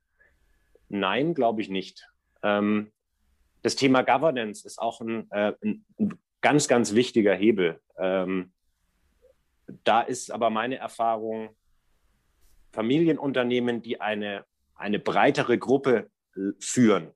[0.88, 2.06] Nein, glaube ich nicht.
[2.42, 2.92] Ähm,
[3.62, 5.84] das Thema Governance ist auch ein, äh, ein,
[6.40, 7.80] ganz, ganz wichtiger Hebel.
[7.96, 8.52] Ähm,
[9.84, 11.56] da ist aber meine Erfahrung,
[12.72, 14.44] Familienunternehmen, die eine,
[14.74, 17.12] eine breitere Gruppe äh, führen,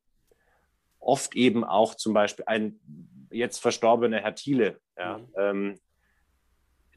[1.07, 2.81] oft eben auch zum Beispiel ein
[3.31, 4.81] jetzt verstorbener Herr Thiele.
[4.99, 5.27] Ja, mhm.
[5.37, 5.81] ähm,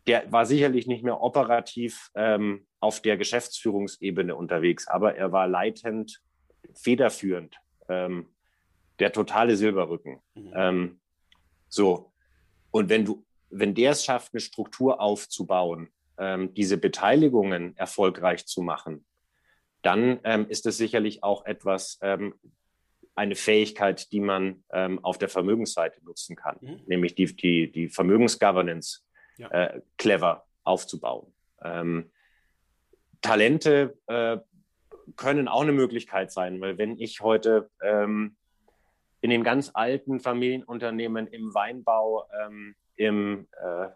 [0.08, 6.22] der war sicherlich nicht mehr operativ ähm, auf der Geschäftsführungsebene unterwegs, aber er war leitend,
[6.74, 7.58] federführend,
[7.90, 8.30] ähm,
[9.00, 10.20] der totale Silberrücken.
[10.34, 10.54] Mhm.
[10.56, 11.00] Ähm,
[11.68, 12.12] so.
[12.72, 18.62] Und wenn du, wenn der es schafft, eine Struktur aufzubauen, ähm, diese Beteiligungen erfolgreich zu
[18.62, 19.06] machen,
[19.82, 22.00] dann ähm, ist es sicherlich auch etwas,
[23.16, 26.82] eine Fähigkeit, die man ähm, auf der Vermögensseite nutzen kann, mhm.
[26.86, 29.02] nämlich die, die, die Vermögensgovernance
[29.38, 29.50] ja.
[29.50, 31.34] äh, clever aufzubauen.
[31.62, 32.12] Ähm,
[33.22, 34.38] Talente äh,
[35.16, 38.36] können auch eine Möglichkeit sein, weil wenn ich heute ähm,
[39.22, 43.88] in den ganz alten Familienunternehmen im Weinbau, ähm, im äh,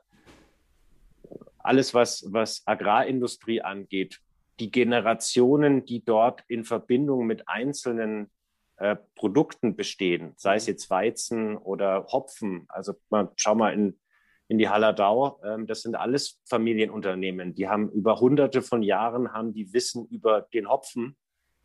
[1.60, 4.20] alles, was, was Agrarindustrie angeht,
[4.60, 8.30] die Generationen, die dort in Verbindung mit einzelnen
[8.78, 10.72] äh, Produkten bestehen, sei es mhm.
[10.72, 12.66] jetzt Weizen oder Hopfen.
[12.70, 14.00] Also man, schau mal in,
[14.48, 17.56] in die Halladau, ähm, das sind alles Familienunternehmen.
[17.56, 21.16] Die haben über hunderte von Jahren haben die Wissen über den Hopfen,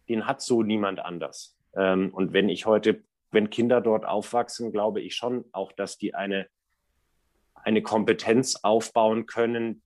[0.09, 1.57] den hat so niemand anders.
[1.75, 6.15] Ähm, und wenn ich heute, wenn Kinder dort aufwachsen, glaube ich schon auch, dass die
[6.15, 6.47] eine,
[7.55, 9.83] eine Kompetenz aufbauen können,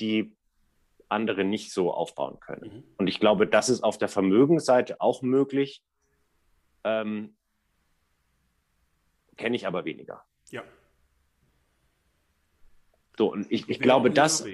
[0.00, 0.34] die
[1.08, 2.76] andere nicht so aufbauen können.
[2.76, 2.84] Mhm.
[2.98, 5.82] Und ich glaube, das ist auf der Vermögensseite auch möglich,
[6.84, 7.36] ähm,
[9.36, 10.24] Kenne ich aber weniger.
[10.50, 10.62] Ja.
[13.16, 14.44] So, und ich, ich glaube, das,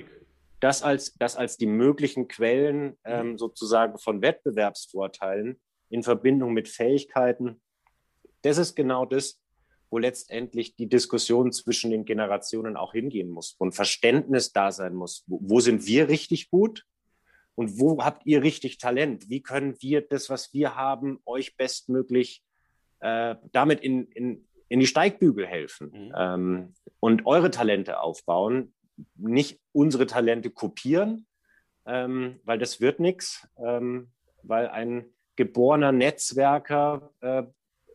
[0.61, 3.39] das, als, das als die möglichen Quellen ähm, mhm.
[3.39, 5.61] sozusagen von Wettbewerbsvorteilen
[5.91, 7.61] in Verbindung mit Fähigkeiten,
[8.43, 9.41] das ist genau das,
[9.91, 15.25] wo letztendlich die Diskussion zwischen den Generationen auch hingehen muss und Verständnis da sein muss.
[15.27, 16.85] Wo, wo sind wir richtig gut
[17.59, 19.29] und wo habt ihr richtig Talent?
[19.29, 22.45] Wie können wir das, was wir haben, euch bestmöglich
[23.01, 26.13] äh, damit in, in, in die Steigbügel helfen mhm.
[26.17, 28.75] ähm, und eure Talente aufbauen?
[29.17, 31.27] Nicht unsere Talente kopieren,
[31.85, 34.13] ähm, weil das wird nichts, ähm,
[34.45, 37.43] weil ein geborener Netzwerker äh,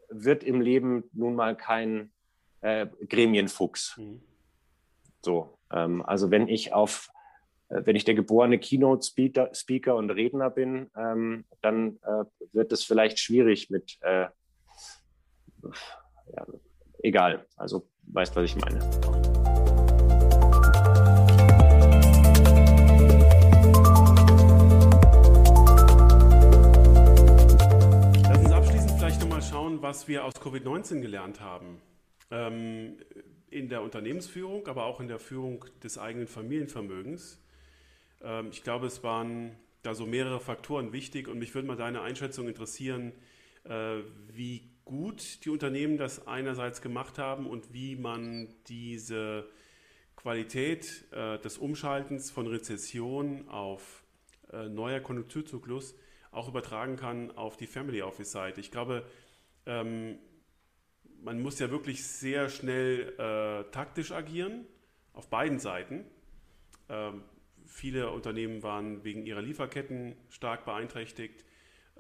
[0.10, 2.12] wird im Leben nun mal kein
[2.60, 3.96] äh, Gremienfuchs.
[3.98, 4.24] Mhm.
[5.22, 7.10] So, ähm, also wenn ich auf,
[7.84, 13.20] wenn ich der geborene Keynote-Speaker Speaker und Redner bin, ähm, dann äh, wird es vielleicht
[13.20, 14.28] schwierig mit, äh,
[15.64, 16.46] ja,
[17.02, 18.80] egal, also weißt, was ich meine.
[29.82, 31.80] was wir aus Covid-19 gelernt haben.
[32.32, 32.98] Ähm,
[33.52, 37.40] in der Unternehmensführung, aber auch in der Führung des eigenen Familienvermögens.
[38.24, 42.02] Ähm, ich glaube, es waren da so mehrere Faktoren wichtig und mich würde mal deine
[42.02, 43.12] Einschätzung interessieren,
[43.66, 43.98] äh,
[44.32, 49.48] wie gut die Unternehmen das einerseits gemacht haben und wie man diese
[50.16, 54.04] Qualität äh, des Umschaltens von Rezession auf
[54.52, 55.96] äh, neuer Konjunkturzyklus
[56.32, 58.60] auch übertragen kann auf die Family Office Seite.
[58.60, 59.06] Ich glaube,
[59.66, 60.18] ähm,
[61.22, 64.66] man muss ja wirklich sehr schnell äh, taktisch agieren,
[65.14, 66.06] auf beiden Seiten.
[66.90, 67.24] Ähm,
[67.66, 71.46] viele Unternehmen waren wegen ihrer Lieferketten stark beeinträchtigt,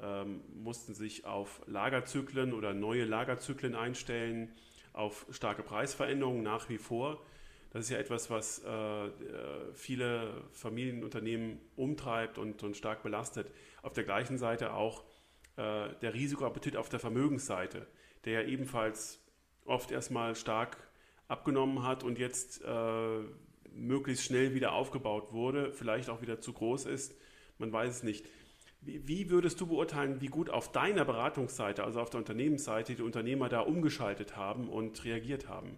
[0.01, 4.51] ähm, mussten sich auf Lagerzyklen oder neue Lagerzyklen einstellen,
[4.93, 7.23] auf starke Preisveränderungen nach wie vor.
[7.71, 9.09] Das ist ja etwas, was äh,
[9.73, 13.51] viele Familienunternehmen umtreibt und, und stark belastet.
[13.81, 15.03] Auf der gleichen Seite auch
[15.57, 17.87] äh, der Risikoappetit auf der Vermögensseite,
[18.25, 19.19] der ja ebenfalls
[19.65, 20.77] oft erstmal stark
[21.27, 23.19] abgenommen hat und jetzt äh,
[23.75, 27.15] möglichst schnell wieder aufgebaut wurde, vielleicht auch wieder zu groß ist,
[27.57, 28.25] man weiß es nicht.
[28.81, 33.47] Wie, würdest du beurteilen, wie gut auf deiner Beratungsseite, also auf der Unternehmensseite, die Unternehmer
[33.47, 35.77] da umgeschaltet haben und reagiert haben?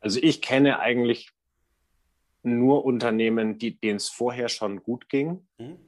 [0.00, 1.30] Also ich kenne eigentlich
[2.42, 5.46] nur Unternehmen, die, denen es vorher schon gut ging.
[5.58, 5.78] Mhm.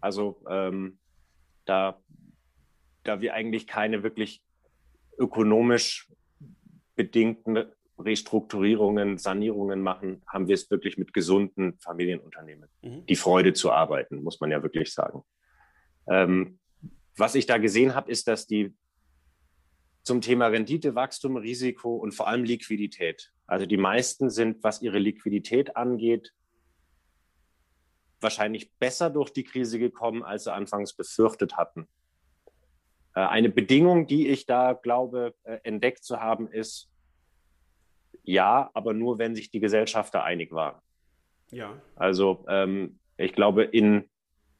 [0.00, 0.98] Also ähm,
[1.66, 2.00] da,
[3.02, 4.42] da wir eigentlich keine wirklich
[5.18, 6.08] ökonomisch
[6.94, 7.66] bedingten
[7.98, 12.68] Restrukturierungen, Sanierungen machen, haben wir es wirklich mit gesunden Familienunternehmen.
[12.82, 13.06] Mhm.
[13.06, 15.22] Die Freude zu arbeiten, muss man ja wirklich sagen.
[16.08, 16.58] Ähm,
[17.16, 18.74] was ich da gesehen habe, ist, dass die
[20.04, 23.32] zum Thema Rendite, Wachstum, Risiko und vor allem Liquidität.
[23.46, 26.32] Also die meisten sind, was ihre Liquidität angeht,
[28.20, 31.88] wahrscheinlich besser durch die Krise gekommen, als sie anfangs befürchtet hatten.
[33.14, 36.88] Äh, eine Bedingung, die ich da glaube, äh, entdeckt zu haben, ist,
[38.28, 40.78] ja, aber nur, wenn sich die Gesellschafter einig waren.
[41.50, 41.80] Ja.
[41.96, 44.10] Also ähm, ich glaube, in,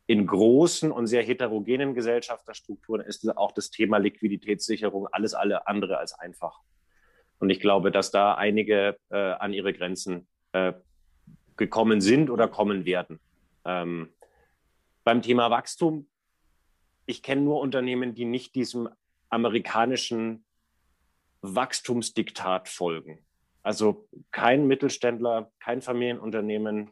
[0.06, 6.14] in großen und sehr heterogenen Gesellschafterstrukturen ist auch das Thema Liquiditätssicherung alles alle andere als
[6.14, 6.60] einfach.
[7.40, 10.72] Und ich glaube, dass da einige äh, an ihre Grenzen äh,
[11.58, 13.20] gekommen sind oder kommen werden.
[13.66, 14.08] Ähm,
[15.04, 16.08] beim Thema Wachstum,
[17.04, 18.88] ich kenne nur Unternehmen, die nicht diesem
[19.28, 20.46] amerikanischen
[21.42, 23.26] Wachstumsdiktat folgen.
[23.68, 26.90] Also kein Mittelständler, kein Familienunternehmen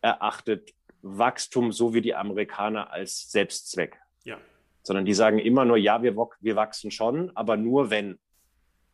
[0.00, 0.72] erachtet
[1.02, 4.00] Wachstum so wie die Amerikaner als Selbstzweck.
[4.24, 4.38] Ja.
[4.82, 8.18] Sondern die sagen immer nur, ja, wir, wir wachsen schon, aber nur wenn.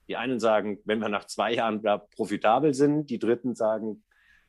[0.08, 1.84] Die einen sagen, wenn wir nach zwei Jahren
[2.16, 4.02] profitabel sind, die Dritten sagen,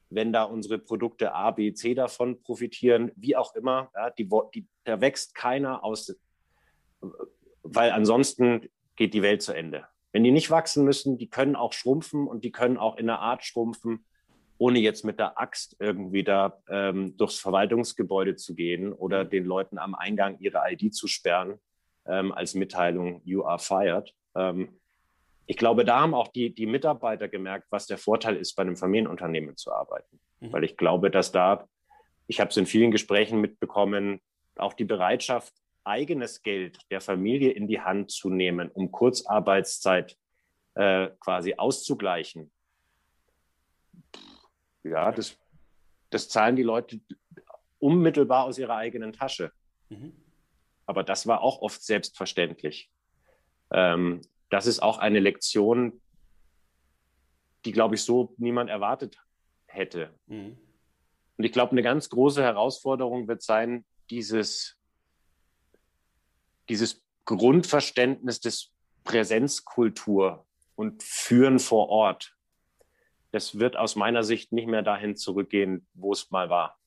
[0.09, 4.65] wenn da unsere Produkte A, B, C davon profitieren, wie auch immer, ja, die, die,
[4.85, 6.19] da wächst keiner aus,
[7.61, 9.85] weil ansonsten geht die Welt zu Ende.
[10.13, 13.19] Wenn die nicht wachsen müssen, die können auch schrumpfen und die können auch in der
[13.19, 14.05] Art schrumpfen,
[14.59, 19.79] ohne jetzt mit der Axt irgendwie da ähm, durchs Verwaltungsgebäude zu gehen oder den Leuten
[19.79, 21.59] am Eingang ihre ID zu sperren
[22.05, 24.13] ähm, als Mitteilung, you are fired.
[24.35, 24.79] Ähm,
[25.45, 28.77] ich glaube, da haben auch die, die Mitarbeiter gemerkt, was der Vorteil ist, bei einem
[28.77, 30.19] Familienunternehmen zu arbeiten.
[30.39, 30.53] Mhm.
[30.53, 31.67] Weil ich glaube, dass da,
[32.27, 34.21] ich habe es in vielen Gesprächen mitbekommen,
[34.55, 35.53] auch die Bereitschaft,
[35.83, 40.17] eigenes Geld der Familie in die Hand zu nehmen, um Kurzarbeitszeit
[40.75, 42.51] äh, quasi auszugleichen.
[44.83, 45.37] Ja, das,
[46.09, 46.99] das zahlen die Leute
[47.79, 49.51] unmittelbar aus ihrer eigenen Tasche.
[49.89, 50.13] Mhm.
[50.85, 52.89] Aber das war auch oft selbstverständlich.
[53.71, 56.01] Ähm, das ist auch eine Lektion,
[57.65, 59.17] die, glaube ich, so niemand erwartet
[59.65, 60.13] hätte.
[60.27, 60.57] Mhm.
[61.37, 64.77] Und ich glaube, eine ganz große Herausforderung wird sein, dieses,
[66.69, 70.45] dieses Grundverständnis des Präsenzkultur
[70.75, 72.35] und Führen vor Ort.
[73.31, 76.77] Das wird aus meiner Sicht nicht mehr dahin zurückgehen, wo es mal war.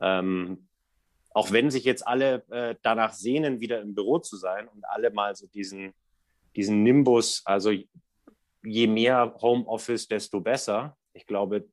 [0.00, 0.68] Ähm,
[1.30, 5.10] auch wenn sich jetzt alle äh, danach sehnen, wieder im Büro zu sein und alle
[5.10, 5.94] mal so diesen,
[6.56, 7.70] diesen Nimbus, also
[8.64, 10.96] je mehr Homeoffice, desto besser.
[11.12, 11.68] Ich glaube,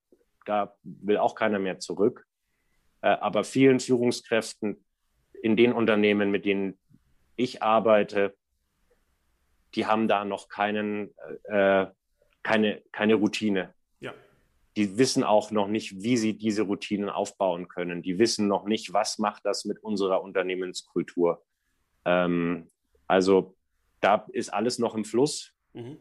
[0.45, 2.25] da will auch keiner mehr zurück.
[3.01, 4.85] Äh, aber vielen Führungskräften
[5.41, 6.77] in den Unternehmen, mit denen
[7.35, 8.35] ich arbeite,
[9.75, 11.13] die haben da noch keinen,
[11.43, 11.87] äh,
[12.43, 13.73] keine, keine Routine.
[13.99, 14.13] Ja.
[14.77, 18.01] Die wissen auch noch nicht, wie sie diese Routinen aufbauen können.
[18.01, 21.43] Die wissen noch nicht, was macht das mit unserer Unternehmenskultur.
[22.05, 22.69] Ähm,
[23.07, 23.55] also
[23.99, 25.53] da ist alles noch im Fluss.
[25.73, 25.97] Mhm.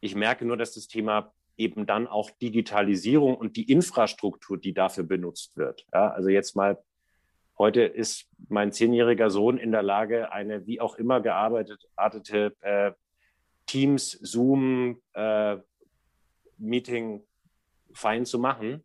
[0.00, 5.04] Ich merke nur, dass das Thema eben dann auch Digitalisierung und die Infrastruktur, die dafür
[5.04, 5.86] benutzt wird.
[5.92, 6.82] Ja, also jetzt mal,
[7.58, 12.92] heute ist mein zehnjähriger Sohn in der Lage, eine wie auch immer gearbeitete äh,
[13.66, 15.56] Teams, Zoom, äh,
[16.58, 17.26] Meeting
[17.92, 18.84] fein zu machen.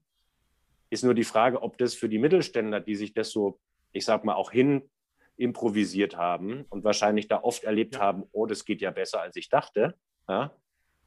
[0.90, 3.60] Ist nur die Frage, ob das für die Mittelständler, die sich das so,
[3.92, 4.90] ich sag mal, auch hin
[5.38, 8.02] improvisiert haben und wahrscheinlich da oft erlebt ja.
[8.02, 9.96] haben, oh, das geht ja besser, als ich dachte.
[10.28, 10.54] Ja?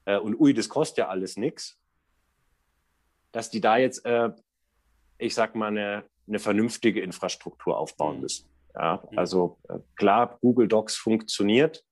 [0.04, 1.78] Äh, und ui, das kostet ja alles nichts.
[3.30, 4.30] Dass die da jetzt, äh,
[5.18, 8.22] ich sag mal, eine, eine vernünftige Infrastruktur aufbauen mhm.
[8.22, 8.48] müssen.
[8.74, 9.02] Ja?
[9.10, 9.18] Mhm.
[9.18, 11.84] Also äh, klar, Google Docs funktioniert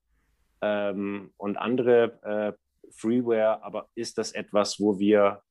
[0.60, 2.52] ähm, und andere äh,
[2.92, 5.42] Freeware, aber ist das etwas, wo wir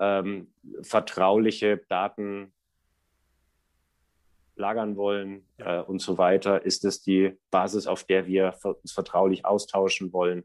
[0.00, 0.52] ähm,
[0.82, 2.52] vertrauliche Daten
[4.56, 5.80] lagern wollen ja.
[5.80, 6.64] äh, und so weiter?
[6.64, 10.44] Ist es die Basis, auf der wir uns vertraulich austauschen wollen?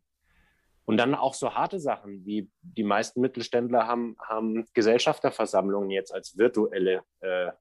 [0.86, 6.38] Und dann auch so harte Sachen, wie die meisten Mittelständler haben, haben Gesellschafterversammlungen jetzt als
[6.38, 7.52] virtuelle äh,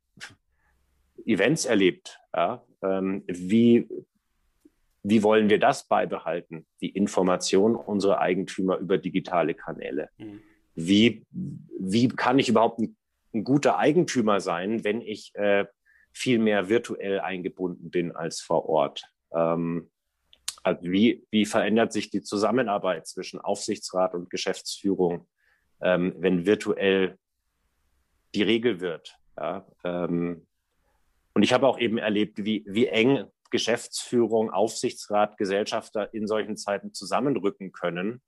[1.24, 2.20] Events erlebt.
[2.34, 2.64] Ja?
[2.82, 3.88] Ähm, wie,
[5.02, 6.66] wie wollen wir das beibehalten?
[6.80, 10.10] Die Information unserer Eigentümer über digitale Kanäle.
[10.18, 10.40] Mhm.
[10.74, 12.96] Wie, wie kann ich überhaupt ein,
[13.34, 15.64] ein, guter Eigentümer sein, wenn ich äh,
[16.12, 19.02] viel mehr virtuell eingebunden bin als vor Ort.
[19.32, 19.90] Ähm,
[20.62, 25.28] also wie, wie verändert sich die Zusammenarbeit zwischen Aufsichtsrat und Geschäftsführung,
[25.80, 27.18] ähm, wenn virtuell
[28.34, 29.18] die Regel wird?
[29.36, 29.66] Ja?
[29.84, 30.46] Ähm,
[31.34, 36.92] und ich habe auch eben erlebt, wie, wie eng Geschäftsführung, Aufsichtsrat, Gesellschafter in solchen Zeiten
[36.92, 38.22] zusammenrücken können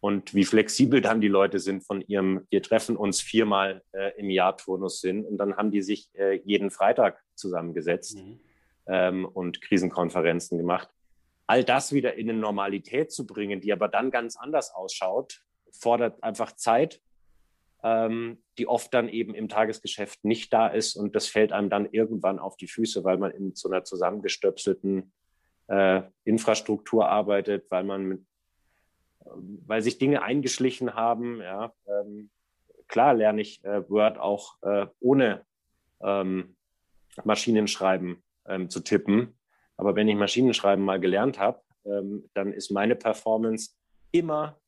[0.00, 4.28] und wie flexibel dann die Leute sind von ihrem, wir treffen uns viermal äh, im
[4.28, 8.40] Jahr Turnus sind und dann haben die sich äh, jeden Freitag zusammengesetzt mhm.
[8.86, 10.90] ähm, und Krisenkonferenzen gemacht.
[11.46, 15.42] All das wieder in eine Normalität zu bringen, die aber dann ganz anders ausschaut,
[15.72, 17.00] fordert einfach Zeit,
[17.84, 22.38] die oft dann eben im Tagesgeschäft nicht da ist und das fällt einem dann irgendwann
[22.38, 25.12] auf die Füße, weil man in so einer zusammengestöpselten
[25.66, 28.24] äh, Infrastruktur arbeitet, weil man mit
[29.66, 31.40] weil sich Dinge eingeschlichen haben.
[31.40, 32.30] Ja, ähm,
[32.88, 35.44] klar lerne ich äh, Word auch äh, ohne
[36.02, 36.56] ähm,
[37.24, 39.38] Maschinenschreiben ähm, zu tippen.
[39.76, 43.72] Aber wenn ich Maschinenschreiben mal gelernt habe, ähm, dann ist meine Performance
[44.10, 44.58] immer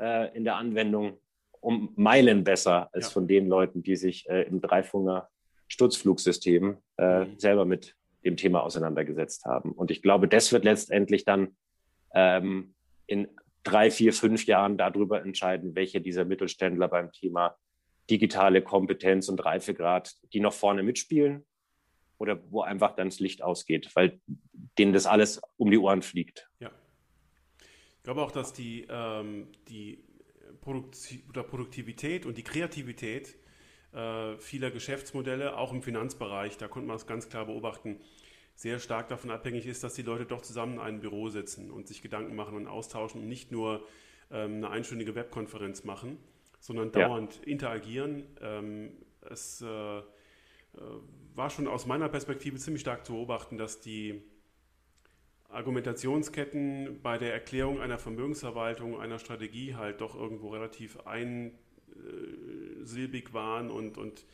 [0.00, 1.18] äh, in der Anwendung
[1.66, 3.10] um Meilen besser als ja.
[3.10, 5.28] von den Leuten, die sich äh, im Dreifunger
[5.66, 7.38] Sturzflugsystem äh, mhm.
[7.40, 9.72] selber mit dem Thema auseinandergesetzt haben.
[9.72, 11.56] Und ich glaube, das wird letztendlich dann
[12.14, 12.76] ähm,
[13.08, 13.26] in
[13.64, 17.56] drei, vier, fünf Jahren darüber entscheiden, welche dieser Mittelständler beim Thema
[18.08, 21.44] digitale Kompetenz und Reifegrad, die noch vorne mitspielen
[22.18, 24.20] oder wo einfach dann das Licht ausgeht, weil
[24.78, 26.48] denen das alles um die Ohren fliegt.
[26.60, 26.70] Ja.
[27.58, 30.05] Ich glaube auch, dass die, ähm, die
[30.66, 33.36] Produktivität und die Kreativität
[33.92, 38.00] äh, vieler Geschäftsmodelle, auch im Finanzbereich, da konnte man es ganz klar beobachten,
[38.54, 41.86] sehr stark davon abhängig ist, dass die Leute doch zusammen in einem Büro sitzen und
[41.86, 43.86] sich Gedanken machen und austauschen und nicht nur
[44.30, 46.18] ähm, eine einstündige Webkonferenz machen,
[46.58, 47.42] sondern dauernd ja.
[47.44, 48.24] interagieren.
[48.40, 50.02] Ähm, es äh, äh,
[51.34, 54.22] war schon aus meiner Perspektive ziemlich stark zu beobachten, dass die
[55.48, 63.98] Argumentationsketten bei der Erklärung einer Vermögensverwaltung, einer Strategie halt doch irgendwo relativ einsilbig waren und,
[63.98, 64.24] und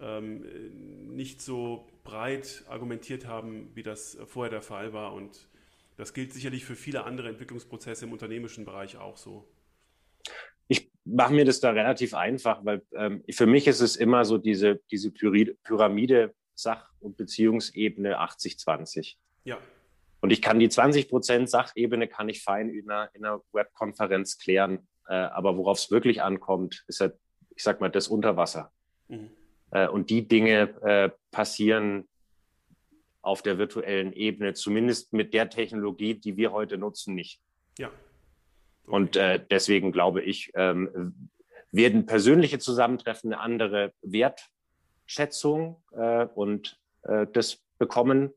[0.00, 5.14] ähm, nicht so breit argumentiert haben, wie das vorher der Fall war.
[5.14, 5.48] Und
[5.96, 9.48] das gilt sicherlich für viele andere Entwicklungsprozesse im unternehmischen Bereich auch so.
[10.68, 14.38] Ich mache mir das da relativ einfach, weil ähm, für mich ist es immer so
[14.38, 19.16] diese, diese Pyramide Sach- und Beziehungsebene 80-20.
[19.44, 19.58] Ja.
[20.20, 24.38] Und ich kann die 20 Prozent Sachebene kann ich fein in einer, in einer Webkonferenz
[24.38, 24.86] klären.
[25.08, 27.14] Äh, aber worauf es wirklich ankommt, ist halt,
[27.54, 28.72] ich sag mal, das Unterwasser.
[29.08, 29.30] Mhm.
[29.70, 32.08] Äh, und die Dinge äh, passieren
[33.22, 37.40] auf der virtuellen Ebene, zumindest mit der Technologie, die wir heute nutzen, nicht.
[37.78, 37.88] Ja.
[37.88, 37.96] Okay.
[38.86, 41.30] Und äh, deswegen glaube ich, ähm,
[41.70, 48.32] werden persönliche Zusammentreffen eine andere Wertschätzung äh, und äh, das bekommen,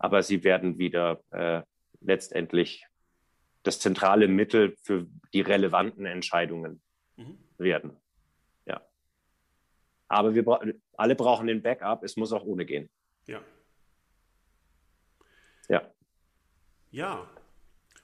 [0.00, 1.62] aber sie werden wieder äh,
[2.00, 2.84] letztendlich
[3.62, 6.82] das zentrale Mittel für die relevanten Entscheidungen
[7.16, 7.38] mhm.
[7.58, 8.00] werden.
[10.10, 10.44] Aber wir
[10.96, 12.02] alle brauchen den Backup.
[12.02, 12.90] Es muss auch ohne gehen.
[13.26, 13.40] Ja.
[15.68, 15.82] Ja.
[16.90, 17.30] Ja.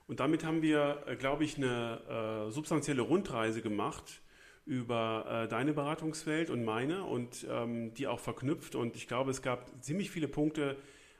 [0.07, 4.23] Und damit haben wir, äh, glaube ich, eine äh, substanzielle Rundreise gemacht
[4.65, 8.77] über äh, deine Beratungswelt und meine und ähm, die auch verknüpft.
[8.77, 10.77] Und ich glaube, es gab ziemlich viele Punkte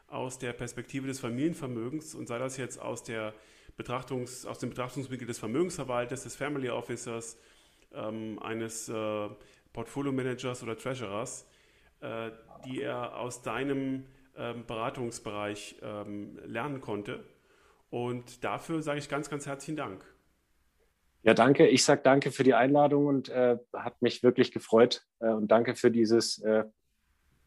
[0.09, 3.35] aus der Perspektive des Familienvermögens und sei das jetzt aus, der
[3.77, 7.39] Betrachtungs-, aus dem Betrachtungswinkel des Vermögensverwalters, des Family Officers,
[7.93, 9.29] ähm, eines äh,
[9.73, 11.47] Portfolio Managers oder Treasurers,
[12.01, 12.31] äh,
[12.65, 14.05] die er aus deinem
[14.37, 17.25] ähm, Beratungsbereich ähm, lernen konnte.
[17.91, 20.05] Und dafür sage ich ganz, ganz herzlichen Dank.
[21.23, 21.67] Ja, danke.
[21.67, 25.05] Ich sage danke für die Einladung und äh, hat mich wirklich gefreut.
[25.19, 26.65] Äh, und danke für dieses äh,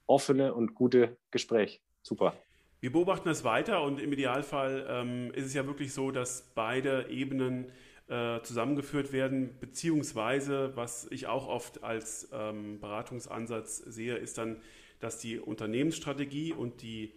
[0.06, 1.82] offene und gute Gespräch.
[2.02, 2.34] Super.
[2.82, 7.10] Wir beobachten es weiter und im Idealfall ähm, ist es ja wirklich so, dass beide
[7.10, 7.66] Ebenen
[8.08, 14.62] äh, zusammengeführt werden, beziehungsweise, was ich auch oft als ähm, Beratungsansatz sehe, ist dann,
[15.02, 17.12] dass die Unternehmensstrategie und die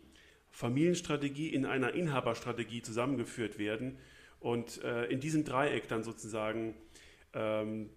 [0.51, 3.99] Familienstrategie in einer Inhaberstrategie zusammengeführt werden
[4.41, 6.75] und äh, in diesem Dreieck dann sozusagen
[7.35, 7.89] ähm,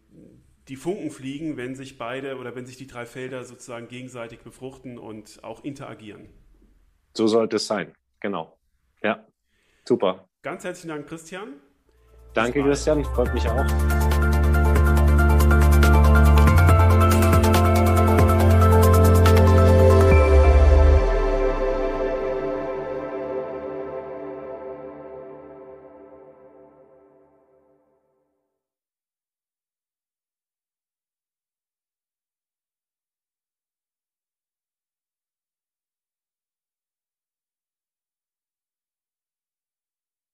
[0.68, 5.00] die Funken fliegen, wenn sich beide oder wenn sich die drei Felder sozusagen gegenseitig befruchten
[5.00, 6.30] und auch interagieren.
[7.16, 8.58] So sollte es sein, genau.
[9.02, 9.26] Ja,
[9.88, 10.28] super.
[10.42, 11.54] Ganz herzlichen Dank, Christian.
[12.34, 14.05] Danke, Christian, freut mich auch.